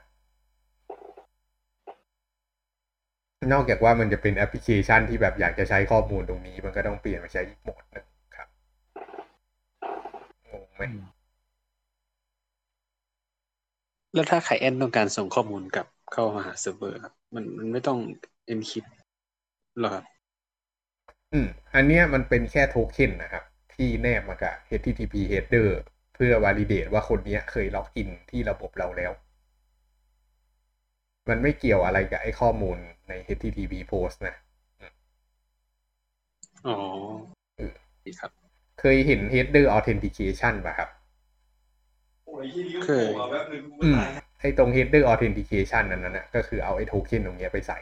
[3.53, 8.05] นอกจากว่ามันจะเป็นแอปพลิเคชันที่แบบอยากจะใช้ข้อมูลตรงนี้ มันก็ต้องเปลี่ยนมาใช้อีกโหมดหนึ่ง
[10.79, 11.03] ครับงงไหม
[14.13, 17.97] แล้วถ้า client ต้องการส่งข้อมูลกลับเข้ามาหาเซิร์ฟเวอร์ครับ มันมันไม่ต้อง
[18.51, 18.89] encrypt
[19.79, 20.05] หรอครับ
[21.33, 25.69] อืม อันเนี้ยมันเป็นแค่โทเค็นนะครับ ที่แนบมากับ HTTP header
[26.13, 29.11] เพื่อ validate ว่าคนเนี้ยเคยล็อกอินที่ระบบเราแล้ว
[31.29, 32.77] มันไม่เกี่ยวอะไรกับไอ้ข้อมูล
[33.07, 34.35] ใน HTTP post นะ
[36.65, 36.71] อ๋อ
[37.57, 37.73] เออ
[38.05, 38.31] ดีครับ
[38.79, 40.89] เคยเห็น header authentication ป่ะครับ
[42.83, 43.05] เคย
[43.83, 43.99] อืม
[44.39, 47.79] ไอ้ตรง header authentication นั้นนะก็คือเอาไอ้โทเค็นตรงเนี้ยไปใส่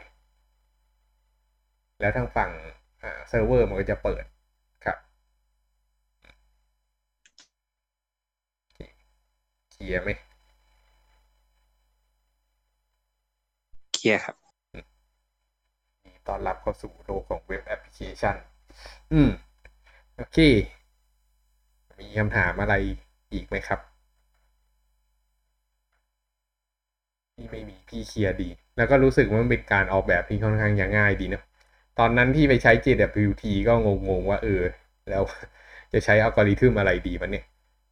[2.00, 2.50] แล้วทางฝั่ง
[3.02, 4.24] อ่าเซิร์ฟเวอร์มันก็จะเปิด
[4.84, 4.96] ครับ
[9.70, 10.08] เคลียร์ไหม
[13.92, 14.36] เคลียร์ครับ
[16.04, 18.36] ยินดีต้อนรับเข้าสู่โลกของเว็บแอปพลิเคชัน
[19.12, 19.30] อืม
[20.16, 20.38] โอเค
[21.98, 22.74] มีคำถามอะไร
[23.32, 23.80] อีกไหมครับ
[27.36, 31.42] ที่ไม่มีพี่เคลียร์ดี แล้วก็รู้สึกว่ามันเป็นการออกแบบที่ค่อนข้างจะง่ายดีนะ
[31.98, 33.72] ตอนนั้นที่ไปใช้ JWT ก็
[34.08, 34.62] งงๆว่าเออ
[35.10, 35.22] แล้ว
[35.92, 37.44] จะใช้อัลกอริทึมอะไรดีมันเนี่ย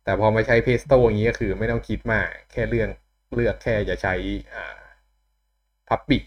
[0.04, 2.88] แต่พอมาใช้เพสโตอย่างนี้ก็คือไม่ต้องคิดมาก แค่เรื่อง
[3.34, 4.14] เลือกแค่จะใช้
[4.52, 4.78] อ่า
[5.88, 6.24] Public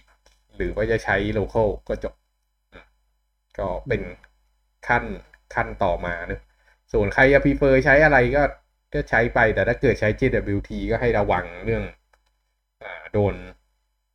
[0.55, 2.13] หรือว่าจะใช้ Local ก็จบ
[3.57, 4.01] ก็เป็น
[4.87, 5.03] ขั้น
[5.53, 6.39] ขั้นต่อมาเนะ
[6.93, 8.43] ส่วนใครจะ prefer ใช้อะไรก็
[8.93, 11.83] ก็ใช้ไปแต่ถ้าเกิดใช้ JWT ก็ให้ระวังเรื่อง
[12.83, 13.35] อ่าโดน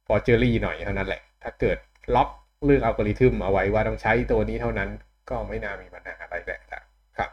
[0.06, 1.78] forgery หน่อยเท่านั้นแหละ ถ้าเกิด
[2.14, 2.28] ล็อก
[2.64, 4.90] เรื่องอัลกอริทึมเอาไว้ว่าต้องใช้ตัวนี้เท่านั้น
[5.30, 6.60] ก็ไม่น่ามีปัญหาอะไรแหละ
[7.18, 7.30] ครับ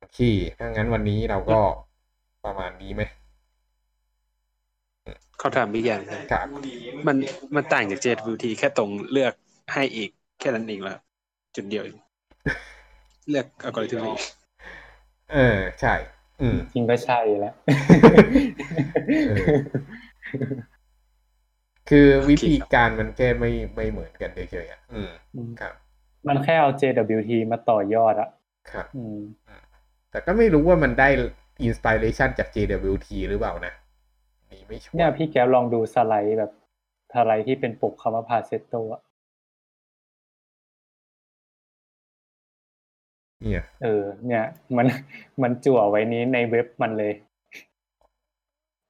[0.00, 0.20] โอเค
[0.58, 1.60] ถ้างั้นวันนี้เราก็
[2.44, 3.02] ประมาณนี้ไหม
[5.38, 6.00] เขาถามอีกอย่าง
[6.32, 6.46] ครับ
[7.06, 7.16] มัน
[7.54, 9.34] มันต่างจาก JWT แค่ตรงเลือก
[9.74, 10.98] ให้อีกแค่นั้นเองแล้ว
[11.54, 11.96] จุดเดียวเอง
[13.30, 14.22] เลือกอัลกอริทึมให้อีก
[15.32, 15.94] เออ ใช่
[16.40, 17.54] อืมจริงก็ใช่แล้ว
[19.28, 19.46] เออ
[21.88, 25.10] คือวิธีการมันแค่ไม่ไม่เหมือนกันเฉยๆอะอืม
[25.60, 25.74] ครับ
[26.28, 28.28] มันแค่เอา JWT มาต่อยอดอะ
[28.70, 29.20] ครับ อืม
[30.10, 31.08] แต่ก็ไม่รู้ว่ามันได้
[31.64, 33.72] อินสปิเรชันจาก JWT หรือเปล่านะ
[34.50, 36.52] นี่ไม่ชัวเนี่ยร์พี่แกวลองดูสไลด์แบบ
[37.14, 39.02] สไลด์ที่เป็นปกคำว่าพาเซโตอะ
[43.50, 44.44] เนี่ยเออ เนี่ย
[44.76, 44.86] มัน
[45.42, 47.12] มันจั่วไว้นี้ในเว็บมันเลย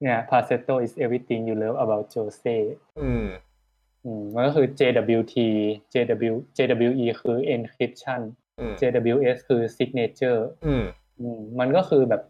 [0.02, 2.56] เนี่ย Paceto is everything you love about Jose
[3.02, 3.26] อืม
[4.04, 5.36] อืมมันก็คือ JWT
[5.92, 8.20] JW JWE คือ encryption
[8.60, 10.84] อืม JWS คือ signature อืม
[11.20, 12.22] อืมมันก็คือแบบ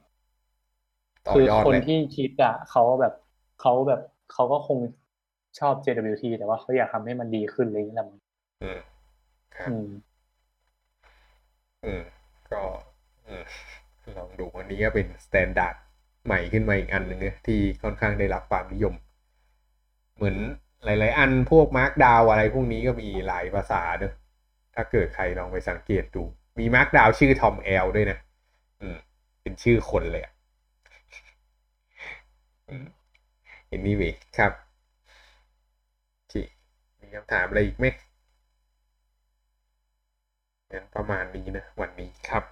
[1.26, 3.14] ต่อคือยอดคนเลยที่คิดอะเขาแบบ
[3.60, 4.00] เขาแบบ
[4.32, 4.78] เขาก็คง
[5.58, 8.20] ชอบ JWT แต่ว่าเขาอยากทำให้มันดีขึ้นอะไรอย่างเงี้ยแหละมั้ง
[9.68, 9.86] อืม
[11.82, 12.04] ครับอืม
[13.26, 13.44] อืม
[14.02, 15.76] ก็ลองดูวันนี้ก็เป็น standard
[16.24, 18.94] ใหม่ขึ้นมาอีกอันหนึ่งที่ค่อนข้างได้รับความนิยม
[20.16, 20.36] เหมือน
[20.84, 24.12] หลาย ๆ อันพวก markdown อะไรพวกนี้ก็มีหลายภาษาเนอะ
[24.74, 26.22] ถ้าเกิดใครลองไปสังเกตดู
[26.58, 28.18] มี markdown ชื่อ TOML ด้วยนะ
[28.80, 28.96] อืม
[29.42, 30.32] เป็นชื่อคนเลยอะ
[32.68, 32.86] อืม
[33.76, 34.52] anyway ครับ
[36.16, 36.34] โอเค
[37.00, 37.86] มีคำถามอะไรอีกไหม
[40.72, 42.44] งั้นประมาณนี้นะวันนี้ครับ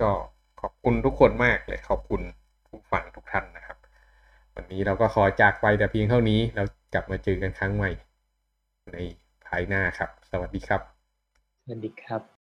[0.00, 0.10] ก็
[0.60, 2.22] ขอบคุณทุกคนมากเลยขอบคุณ
[2.68, 3.78] ผู้ฟังทุกท่านนะครับ
[4.54, 7.90] วันนี้เราก็ขอจากไปแต่เพียงเท่านี้เรากลับมาเจอกันครั้งใหม่
[8.92, 8.96] ใน
[9.46, 10.82] ภายหน้าครับ สวัสดีครับ
[11.64, 12.39] สวัสดีครับ